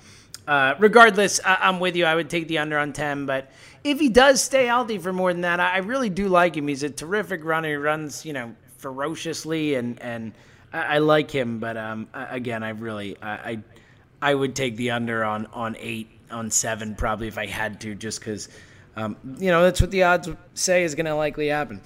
[0.47, 2.05] uh, regardless, I, I'm with you.
[2.05, 3.51] I would take the under on ten, but
[3.83, 6.67] if he does stay healthy for more than that, I, I really do like him.
[6.67, 7.69] He's a terrific runner.
[7.69, 10.33] He runs, you know, ferociously, and and
[10.73, 11.59] I, I like him.
[11.59, 13.31] But um, again, I really I.
[13.31, 13.59] I
[14.21, 17.93] I would take the under on on eight on seven probably if I had to,
[17.93, 18.49] just because
[18.95, 21.81] um, you know that's what the odds say is going to likely happen.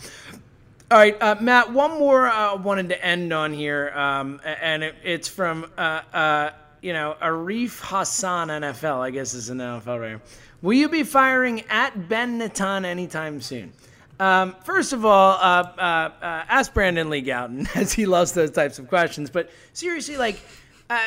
[0.91, 1.73] All right, uh, Matt.
[1.73, 6.01] One more uh, I wanted to end on here, um, and it, it's from uh,
[6.13, 6.51] uh,
[6.81, 8.99] you know Arif Hasan NFL.
[8.99, 10.21] I guess is an NFL writer.
[10.61, 13.71] Will you be firing at Ben Natan anytime soon?
[14.19, 16.11] Um, first of all, uh, uh, uh,
[16.49, 19.29] ask Brandon Lee Gowton, as he loves those types of questions.
[19.29, 20.41] But seriously, like,
[20.89, 20.99] uh,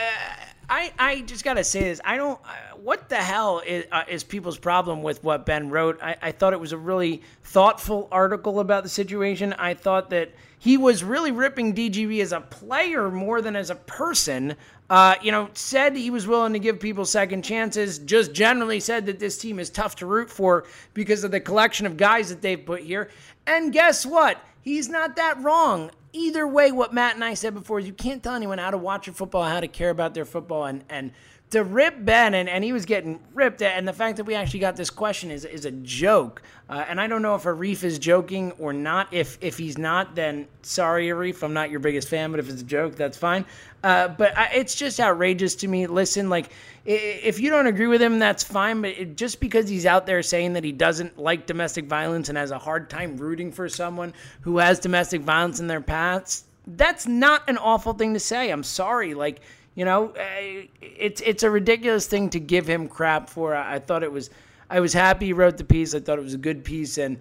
[0.71, 2.01] I, I just gotta say this.
[2.05, 2.41] I don't.
[2.45, 5.99] Uh, what the hell is, uh, is people's problem with what Ben wrote?
[6.03, 9.53] I, I thought it was a really thoughtful article about the situation.
[9.53, 13.75] I thought that he was really ripping DGB as a player more than as a
[13.75, 14.57] person.
[14.93, 17.99] Uh, you know, said he was willing to give people second chances.
[17.99, 21.87] Just generally said that this team is tough to root for because of the collection
[21.87, 23.09] of guys that they've put here.
[23.47, 24.39] And guess what?
[24.61, 25.91] He's not that wrong.
[26.13, 28.77] Either way, what Matt and I said before is you can't tell anyone how to
[28.77, 31.13] watch your football, how to care about their football, and and
[31.53, 34.77] to rip Ben and, he was getting ripped and the fact that we actually got
[34.77, 36.43] this question is is a joke.
[36.69, 39.09] Uh, and I don't know if Arif is joking or not.
[39.13, 41.43] If if he's not, then sorry, Arif.
[41.43, 43.45] I'm not your biggest fan, but if it's a joke, that's fine.
[43.85, 45.87] Uh, but I, it's just outrageous to me.
[45.87, 46.51] Listen, like
[46.87, 48.81] if you don't agree with him, that's fine.
[48.81, 52.39] But it, just because he's out there saying that he doesn't like domestic violence and
[52.39, 57.07] has a hard time rooting for someone who has domestic violence in their past, that's
[57.07, 58.51] not an awful thing to say.
[58.51, 59.13] I'm sorry.
[59.15, 59.43] Like
[59.75, 63.55] you know, uh, it's it's a ridiculous thing to give him crap for.
[63.55, 64.31] I, thought it was.
[64.69, 65.95] I was happy he wrote the piece.
[65.95, 67.19] I thought it was a good piece, and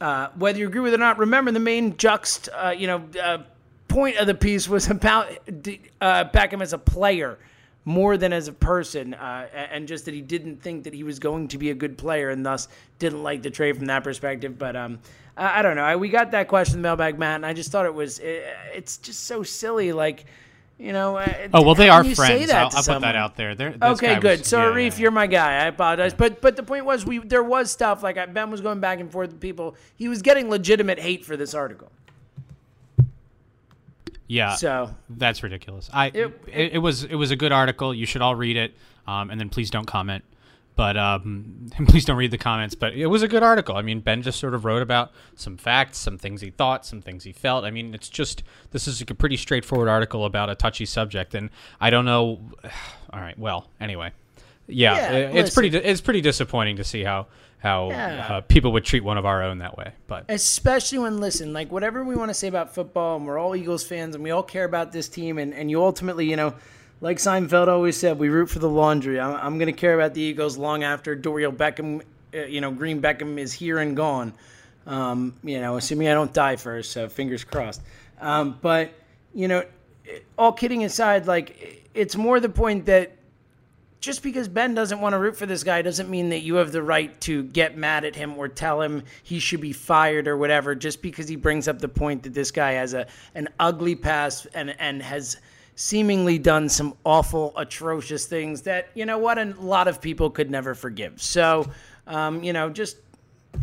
[0.00, 3.04] uh, whether you agree with it or not, remember the main juxt, uh, you know,
[3.20, 3.38] uh,
[3.88, 5.30] point of the piece was about
[6.00, 7.38] uh, Beckham as a player
[7.84, 11.18] more than as a person, uh, and just that he didn't think that he was
[11.18, 12.68] going to be a good player, and thus
[12.98, 14.58] didn't like the trade from that perspective.
[14.58, 15.00] But um,
[15.36, 15.82] I, I don't know.
[15.82, 18.20] I, we got that question in the mailbag, Matt, and I just thought it was.
[18.20, 20.26] It, it's just so silly, like.
[20.80, 22.50] You know, uh, Oh well, they are friends.
[22.50, 23.02] I'll, I'll put someone?
[23.02, 23.54] that out there.
[23.54, 24.38] They're, Okay, good.
[24.40, 25.02] was- so, yeah, Arif, yeah.
[25.02, 25.64] you're my guy.
[25.64, 28.62] I apologize, but but the point was, we there was stuff like I- Ben was
[28.62, 29.76] going back and forth with people.
[29.96, 31.92] He was getting legitimate hate for this article.
[34.26, 34.54] Yeah.
[34.54, 35.90] So That's ridiculous.
[35.92, 37.92] I It- it, it, was it was a good article.
[37.94, 38.74] You should all read it,
[39.06, 40.24] um, and then please don't comment.
[40.80, 42.74] But um, please don't read the comments.
[42.74, 43.76] But it was a good article.
[43.76, 47.02] I mean, Ben just sort of wrote about some facts, some things he thought, some
[47.02, 47.66] things he felt.
[47.66, 51.50] I mean, it's just this is a pretty straightforward article about a touchy subject, and
[51.82, 52.40] I don't know.
[53.12, 53.38] All right.
[53.38, 54.12] Well, anyway,
[54.68, 57.26] yeah, Yeah, it- it's pretty it's pretty disappointing to see how
[57.58, 58.26] how Yeah.
[58.30, 59.92] uh, people would treat one of our own that way.
[60.06, 63.54] But especially when listen, like whatever we want to say about football, and we're all
[63.54, 66.54] Eagles fans, and we all care about this team, and and you ultimately, you know.
[67.00, 69.18] Like Seinfeld always said, we root for the laundry.
[69.18, 72.02] I'm, I'm going to care about the Eagles long after Dorial Beckham,
[72.34, 74.34] uh, you know, Green Beckham is here and gone.
[74.86, 77.80] Um, you know, assuming I don't die first, so fingers crossed.
[78.20, 78.92] Um, but
[79.34, 79.64] you know,
[80.36, 83.12] all kidding aside, like it's more the point that
[84.00, 86.72] just because Ben doesn't want to root for this guy doesn't mean that you have
[86.72, 90.36] the right to get mad at him or tell him he should be fired or
[90.36, 93.94] whatever just because he brings up the point that this guy has a an ugly
[93.94, 95.36] past and and has
[95.80, 100.50] seemingly done some awful atrocious things that you know what a lot of people could
[100.50, 101.22] never forgive.
[101.22, 101.70] So,
[102.06, 102.98] um, you know, just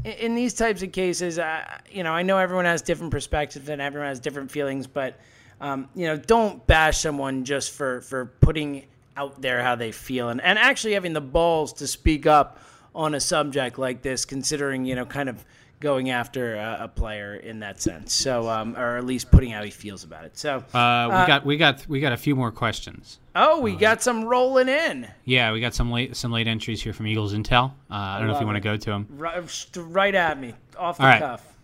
[0.03, 3.79] in, these types of cases, uh, you know, I know everyone has different perspectives and
[3.79, 5.19] everyone has different feelings, but
[5.61, 10.29] um, you know, don't bash someone just for for putting out there how they feel
[10.29, 12.59] and, and actually having the balls to speak up
[12.95, 15.45] on a subject like this, considering, you know, kind of
[15.79, 18.13] going after a, a player in that sense.
[18.13, 20.37] So, um, or at least putting how he feels about it.
[20.37, 23.19] So, Uh, we got we got we got a few more questions.
[23.35, 26.93] oh, we got some rolling in Yeah, we got some late some late entries here
[26.93, 27.71] from Eagles Intel.
[27.91, 29.07] Uh, I don't know if you want to go to them.
[29.11, 31.19] right, right at me, off the All right.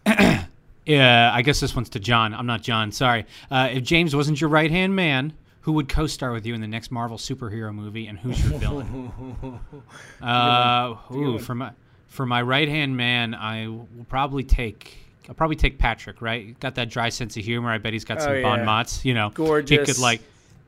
[0.06, 0.40] cuff.
[0.86, 2.34] Yeah, I guess this one's to John.
[2.34, 2.92] I'm not John.
[2.92, 3.26] Sorry.
[3.50, 6.68] Uh, if James wasn't your right hand man, who would co-star with you in the
[6.68, 9.60] next Marvel superhero movie, and who's your villain?
[10.22, 11.72] uh, ooh, for my
[12.14, 14.98] for my right hand man, I will probably take.
[15.28, 16.22] I'll probably take Patrick.
[16.22, 17.72] Right, got that dry sense of humor.
[17.72, 19.04] I bet he's got some Oh, bon mots.
[19.06, 20.22] You know, He could like,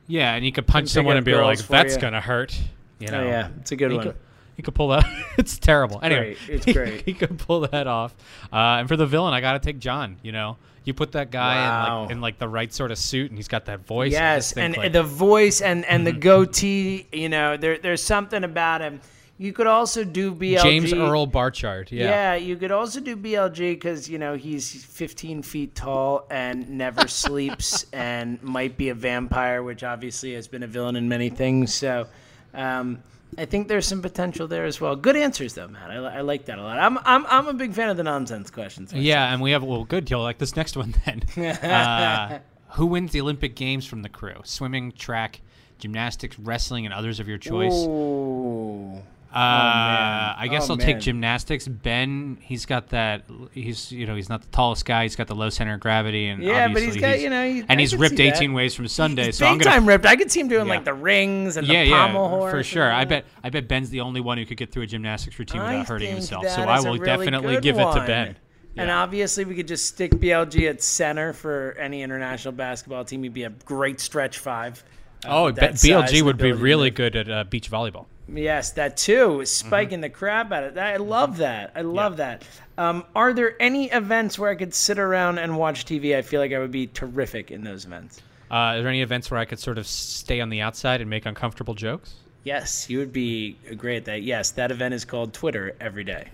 [0.08, 2.00] yeah, and he could punch someone and be like, "That's you.
[2.00, 2.58] gonna hurt."
[2.98, 4.06] You know, Oh, yeah, it's a good he one.
[4.08, 4.16] Could,
[4.56, 5.04] he could pull that.
[5.38, 6.00] it's terrible.
[6.02, 6.54] Anyway, great.
[6.56, 7.02] It's he- great.
[7.04, 8.14] He, could pull that off.
[8.52, 10.16] Uh, and for the villain, I gotta take John.
[10.22, 13.30] You know, you put that guy in like in like the right sort of suit,
[13.30, 14.12] and he's got that voice.
[14.12, 16.14] Yes, think, and like- the voice and and Mm-hmm.
[16.14, 17.06] the goatee.
[17.12, 19.00] You know, there there's something about him.
[19.38, 20.62] You could also do BLG.
[20.62, 21.92] James Earl Barchard.
[21.92, 22.08] Yeah.
[22.08, 22.34] Yeah.
[22.36, 27.84] you could also do BLG because you know he's 15 feet tall and never sleeps
[27.92, 31.74] and might be a vampire, which obviously has been a villain in many things.
[31.74, 32.06] So,
[32.54, 33.02] um,
[33.36, 34.96] I think there's some potential there as well.
[34.96, 35.90] Good answers though, Matt.
[35.90, 36.78] I, I like that a lot.
[36.78, 38.92] I'm I'm I'm a big fan of the nonsense questions.
[38.94, 40.10] Yeah, and we have well, good.
[40.10, 41.22] You'll like this next one then.
[41.62, 42.38] uh,
[42.70, 44.40] who wins the Olympic Games from the crew?
[44.44, 45.42] Swimming, track,
[45.78, 47.74] gymnastics, wrestling, and others of your choice.
[47.74, 49.02] Ooh.
[49.32, 51.68] Uh, I guess Oh, I'll take gymnastics.
[51.68, 53.24] Ben, he's got that.
[53.52, 55.02] He's you know he's not the tallest guy.
[55.02, 57.44] He's got the low center of gravity, and Yeah, but obviously he's got, you know,
[57.46, 58.36] he- and I he's ripped see that.
[58.36, 59.26] 18 ways from Sunday.
[59.26, 60.06] He's so I'm gonna time ripped.
[60.06, 60.72] I could see him doing Yeah.
[60.74, 62.50] like the rings and yeah, the yeah, pommel horse.
[62.50, 62.90] for sure.
[62.90, 65.60] I bet I bet Ben's the only one who could get through a gymnastics routine
[65.60, 66.48] I without hurting himself.
[66.48, 68.06] So I will really definitely give it to one.
[68.06, 68.36] Ben.
[68.78, 73.22] And obviously, we could just stick BLG at center for any international basketball team.
[73.22, 74.84] He'd be a great stretch five.
[75.24, 78.04] uh, Oh, with bet that size BLG would be really good at uh, beach volleyball.
[78.28, 79.40] Yes, that too.
[79.40, 79.66] is Mm-hmm.
[79.68, 80.94] Spiking the crap out of that.
[80.94, 81.72] I love that.
[81.76, 82.42] I love that.
[82.78, 86.16] Um, are there any events where I could sit around and watch TV?
[86.16, 88.20] I feel like I would be terrific in those events.
[88.50, 91.08] Uh, are there any events where I could sort of stay on the outside and
[91.10, 92.14] make uncomfortable jokes?
[92.44, 94.22] Yes, you would be great at that.
[94.22, 96.28] Yes, that event is called Twitter every day.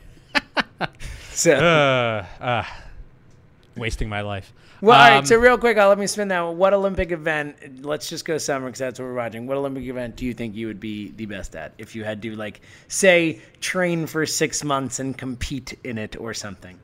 [1.31, 2.65] so, Uh, uh,
[3.77, 4.53] wasting my life.
[4.83, 5.27] Well, Um, right.
[5.27, 6.41] So, real quick, I'll let me spin that.
[6.43, 6.59] one.
[6.59, 7.83] What Olympic event?
[7.87, 9.47] Let's just go summer because that's what we're watching.
[9.47, 12.21] What Olympic event do you think you would be the best at if you had
[12.23, 16.79] to, like, say, train for six months and compete in it or something?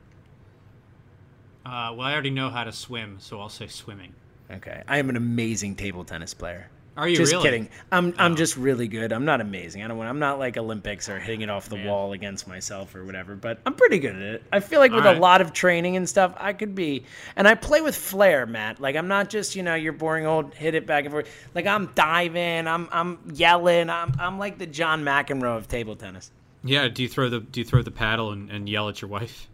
[1.65, 4.13] Uh, well, I already know how to swim, so I'll say swimming.
[4.49, 6.69] Okay, I am an amazing table tennis player.
[6.99, 7.43] Are you just really?
[7.43, 7.69] kidding.
[7.91, 8.35] I'm I'm oh.
[8.35, 9.11] just really good.
[9.11, 9.83] I'm not amazing.
[9.83, 9.97] I don't.
[9.97, 11.87] want- I'm not like Olympics or hitting it off the Man.
[11.87, 13.35] wall against myself or whatever.
[13.35, 14.43] But I'm pretty good at it.
[14.51, 15.17] I feel like with All right.
[15.17, 17.05] a lot of training and stuff, I could be.
[17.35, 18.81] And I play with flair, Matt.
[18.81, 21.29] Like I'm not just you know your boring old hit it back and forth.
[21.55, 22.67] Like I'm diving.
[22.67, 23.89] I'm I'm yelling.
[23.89, 26.31] I'm I'm like the John McEnroe of table tennis.
[26.63, 26.89] Yeah.
[26.89, 29.47] Do you throw the Do you throw the paddle and, and yell at your wife?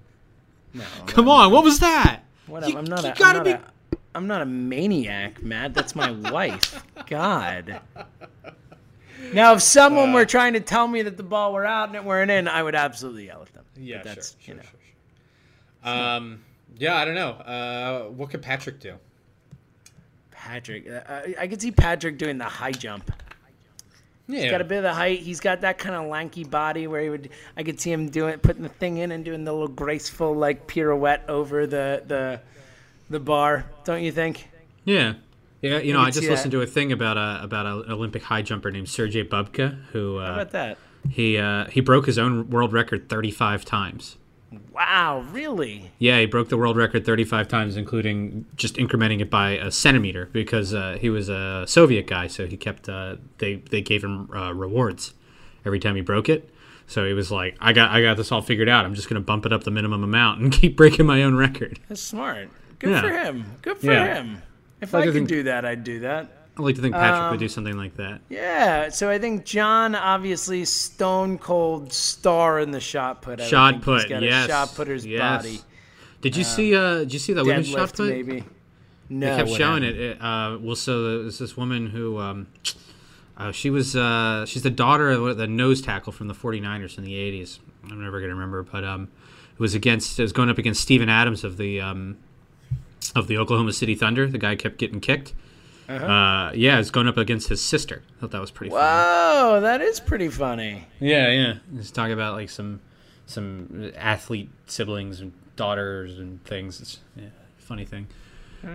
[0.74, 2.22] No, Come on, what was that?
[2.48, 2.72] Whatever.
[2.74, 3.04] You- I'm not.
[3.04, 3.52] you a, I'm gotta not be.
[3.52, 3.62] A,
[4.16, 5.74] I'm not a maniac, Matt.
[5.74, 6.84] That's my wife.
[7.08, 7.82] God.
[9.34, 10.14] Now, if someone Uh.
[10.14, 12.62] were trying to tell me that the ball were out and it weren't in, I
[12.64, 13.66] would absolutely yell at them.
[13.76, 14.72] Yeah, But that's, sure, you sure,
[15.84, 15.92] know.
[15.92, 16.44] Um.
[16.78, 17.30] Yeah, I don't know.
[17.30, 18.96] Uh, what could Patrick do?
[20.32, 20.90] Patrick.
[20.90, 23.12] Uh, I, I could see Patrick doing the high jump.
[24.28, 24.42] Yeah.
[24.42, 25.20] He's got a bit of the height.
[25.20, 27.30] He's got that kind of lanky body where he would.
[27.56, 30.68] I could see him doing putting the thing in and doing the little graceful like
[30.68, 32.42] pirouette over the the
[33.10, 33.66] the bar.
[33.84, 34.50] Don't you think?
[34.84, 35.16] Yeah.
[35.62, 36.58] Yeah, you know, I just listened that.
[36.58, 40.28] to a thing about a about an Olympic high jumper named Sergey Bubka, who uh,
[40.28, 40.78] How about that?
[41.10, 44.18] he uh, he broke his own world record 35 times.
[44.72, 45.92] Wow, really?
[45.98, 50.30] Yeah, he broke the world record 35 times, including just incrementing it by a centimeter
[50.32, 54.30] because uh, he was a Soviet guy, so he kept uh, they they gave him
[54.36, 55.14] uh, rewards
[55.66, 56.50] every time he broke it.
[56.88, 58.86] So he was like, I got I got this all figured out.
[58.86, 61.80] I'm just gonna bump it up the minimum amount and keep breaking my own record.
[61.90, 62.50] That's smart.
[62.80, 63.02] Good Yeah.
[63.02, 63.46] for him.
[63.62, 64.16] Good for Yeah.
[64.16, 64.42] him.
[64.82, 66.48] If Like I I could think- do that, I'd do that.
[66.58, 68.22] I like to think Patrick Um, would do something like that.
[68.30, 68.88] Yeah.
[68.90, 73.42] So I think John, obviously, stone cold star in the shot put.
[73.42, 75.20] I Shot put, He's got yes, a shot putter's yes.
[75.44, 75.60] body.
[76.22, 76.74] Did you see?
[76.76, 78.08] Uh, did you see that women's shot put?
[78.10, 78.46] maybe.
[79.10, 79.30] No.
[79.32, 80.00] They kept showing happened?
[80.02, 80.18] it.
[80.18, 82.48] it uh, well, so there's this woman who, um,
[83.38, 87.04] Uh, she was uh, she's the daughter of the nose tackle from the 49ers in
[87.04, 87.60] the 80s.
[87.92, 89.10] I'm never gonna remember, but um,
[89.54, 92.16] it was against it was going up against Steven Adams of the um,
[93.16, 94.28] of the Oklahoma City Thunder.
[94.28, 95.34] The guy kept getting kicked.
[95.90, 98.02] uh yeah, it's going up against his sister.
[98.18, 98.82] I thought that was pretty funny.
[98.84, 100.88] Whoa, that is pretty funny.
[101.00, 101.54] Yeah, yeah.
[101.76, 102.82] He's talking about like some
[103.28, 106.82] some athlete siblings and daughters and things.
[106.82, 107.26] It's yeah,
[107.58, 108.08] funny thing.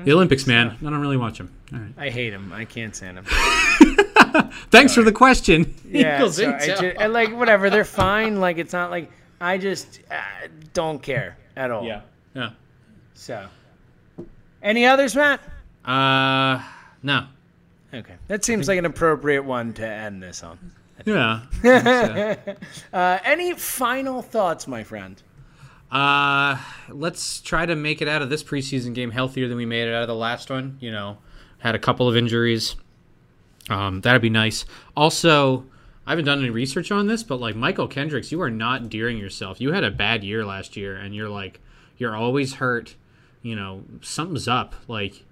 [0.04, 0.70] The Olympics, man.
[0.70, 1.50] I don't really watch them.
[1.72, 1.92] All right.
[1.98, 2.52] I hate him.
[2.52, 3.24] I can't stand him.
[4.70, 5.74] Thanks for the question.
[5.84, 6.80] Yeah, so I Intel.
[6.80, 8.38] ju- and, like whatever, they're fine.
[8.38, 9.10] Like it's not like
[9.40, 10.14] I just uh,
[10.74, 11.84] don't care at all.
[11.84, 12.02] yeah.
[12.34, 12.50] Yeah.
[13.14, 13.46] So,
[14.62, 15.40] any others, Matt?
[15.84, 16.62] Uh,
[17.02, 17.26] no.
[17.92, 20.58] Okay, that seems like an appropriate one to end this on.
[21.04, 21.42] Yeah.
[22.92, 25.22] Uh, any final thoughts, my friend?
[25.90, 26.58] Uh,
[26.88, 29.94] let's try to make it out of this preseason game healthier than we made it
[29.94, 30.76] out of the last one.
[30.80, 31.18] You know,
[31.58, 32.76] had a couple of injuries.
[33.68, 34.64] Um, that'd be nice.
[34.96, 35.64] Also,
[36.06, 39.18] I haven't done any research on this, but like Mychal Kendricks, you are not endearing
[39.18, 39.60] yourself.
[39.60, 41.60] You had a bad year last year, and you're like,
[41.96, 42.96] you're always hurt.
[43.42, 44.74] You know, something's up.
[44.88, 45.24] Like,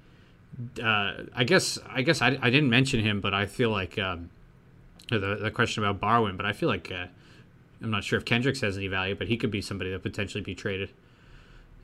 [0.82, 4.30] uh, I guess, I guess I, I didn't mention him, but I feel like um,
[5.10, 6.90] the the question about Barwin, but I feel like.
[6.92, 7.06] Uh,
[7.80, 10.42] I'm not sure if Kendricks has any value, but he could be somebody that potentially
[10.42, 10.90] be traded.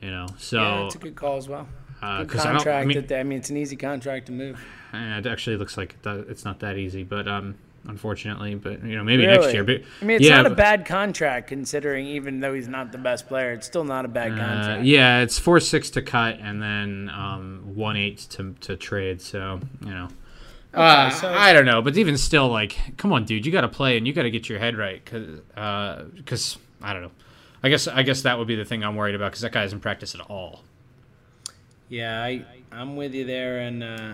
[0.01, 1.69] You know, so yeah, it's a good call as well.
[2.01, 2.83] uh, Good 'cause I don't- contract.
[2.83, 4.61] I mean, that- I mean, it's an easy contract to move.
[4.93, 7.55] it actually looks like it's not that easy, but um,
[7.87, 9.63] unfortunately, but you know, maybe next year.
[9.63, 12.97] But I mean, it's yeah, not a bad contract considering, even though he's not the
[12.97, 14.83] best player, it's still not a bad Uh, contract.
[14.85, 19.21] yeah, it's four six to cut and then um, one eight to to trade.
[19.21, 20.07] So you know,
[20.73, 23.67] uh, so- I don't know, but even still, like, come on, dude, you got to
[23.69, 25.39] play and you got to get your head right, because
[26.15, 27.11] because I don't know.
[27.63, 29.61] I guess I guess that would be the thing I'm worried about because that guy
[29.61, 30.63] hasn't practiced at all.
[31.89, 34.13] Yeah, I I'm with you there, and uh,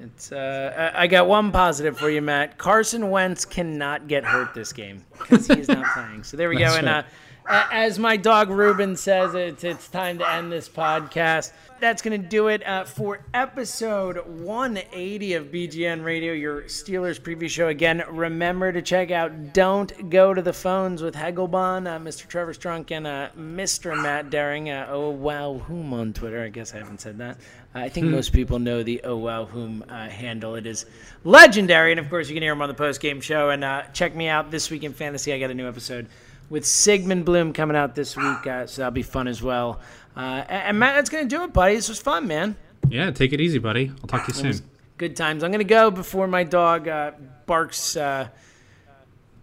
[0.00, 2.56] it's uh, I got one positive for you, Matt.
[2.56, 6.24] Carson Wentz cannot get hurt this game because he's not playing.
[6.24, 6.64] So there we go.
[6.64, 7.02] That's And uh,
[7.50, 11.52] as my dog Ruben says, it's it's time to end this podcast.
[11.80, 17.68] That's gonna do it uh, for episode 180 of BGN Radio, your Steelers preview show.
[17.68, 22.26] Again, remember to check out "Don't Go to the Phones" with Hegelbon, uh, Mr.
[22.28, 24.00] Trevor Strunk, and uh, Mr.
[24.00, 24.70] Matt Daring.
[24.70, 26.42] Uh, oh wow, whom on Twitter?
[26.42, 27.38] I guess I haven't said that.
[27.72, 30.56] I think most people know the oh wow whom uh, handle.
[30.56, 30.86] It is
[31.22, 33.50] legendary, and of course you can hear him on the post game show.
[33.50, 35.32] And uh, check me out this week in fantasy.
[35.32, 36.08] I got a new episode
[36.48, 39.80] with Sigmund Bloom coming out this week, uh, so that'll be fun as well.
[40.16, 41.76] Uh, and, Matt, that's gonna do it, buddy.
[41.76, 42.56] This was fun, man.
[42.88, 43.92] Yeah, take it easy, buddy.
[44.00, 44.66] I'll talk to you soon.
[44.98, 45.44] Good times.
[45.44, 47.12] I'm gonna go before my dog uh,
[47.46, 47.96] barks.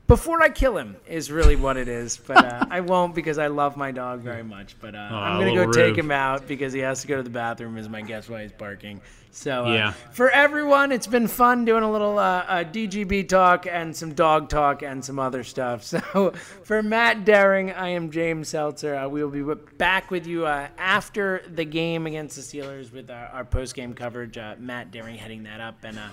[0.07, 3.47] Before I kill him is really what it is, but uh, I won't because I
[3.47, 4.75] love my dog very much.
[4.79, 7.23] But uh, I'm gonna go little take him out because he has to go to
[7.23, 7.77] the bathroom.
[7.77, 9.01] Is my guess why he's barking.
[9.31, 9.91] So uh, Yeah.
[10.11, 14.47] for everyone, it's been fun doing a little uh, uh, DGB talk and some dog
[14.49, 15.83] talk and some other stuff.
[15.97, 16.31] So
[16.63, 18.95] for Matt Daring, I am James Seltzer.
[18.95, 23.11] Uh, we will be back with you uh, after the game against the Steelers with
[23.11, 24.37] our, our post game coverage.
[24.37, 26.07] Uh, Matt Daring heading that up, and uh,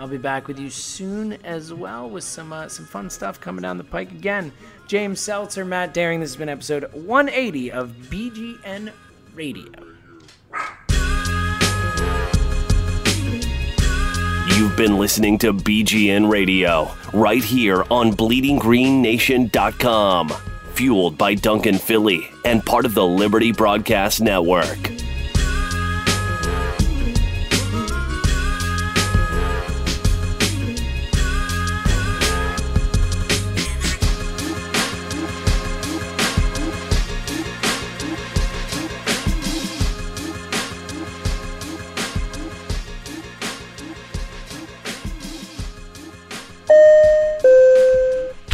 [0.00, 3.60] I'll be back with you soon as well with some uh, some fun stuff coming
[3.60, 4.50] down the pike again.
[4.86, 6.20] James Seltzer, Matt Daring.
[6.20, 8.92] This has been episode 180 of BGN
[9.34, 9.66] Radio.
[14.56, 20.30] You've been listening to BGN Radio right here on BleedingGreenNation.com.
[20.72, 24.99] Fueled by Duncan Philly and part of the Liberty Broadcast Network.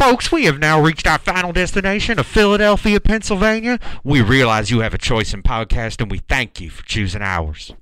[0.09, 3.77] Folks, we have now reached our final destination of Philadelphia, Pennsylvania.
[4.05, 7.73] We realize you have a choice in podcast, and we thank you for choosing ours.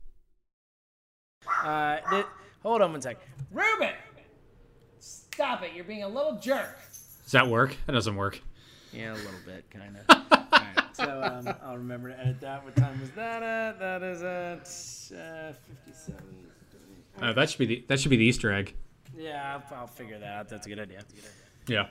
[1.62, 2.26] Uh, th-
[2.64, 3.18] hold on one sec.
[3.52, 3.94] Ruben!
[5.00, 5.74] Stop it.
[5.76, 6.80] You're being a little jerk.
[7.22, 7.78] Does that work?
[7.86, 8.42] That doesn't work.
[8.92, 10.10] Yeah, a little bit, kind of.
[10.52, 12.66] Alright, so um, I'll remember to edit that.
[12.66, 13.78] What time was that at?
[13.78, 14.62] That is at
[15.16, 15.54] uh,
[15.86, 16.24] 57.
[17.22, 18.74] Uh, that should be the that should be the Easter egg.
[19.16, 20.50] Yeah, I'll, I'll figure that out.
[20.50, 21.02] That's a good idea.
[21.68, 21.86] Yeah.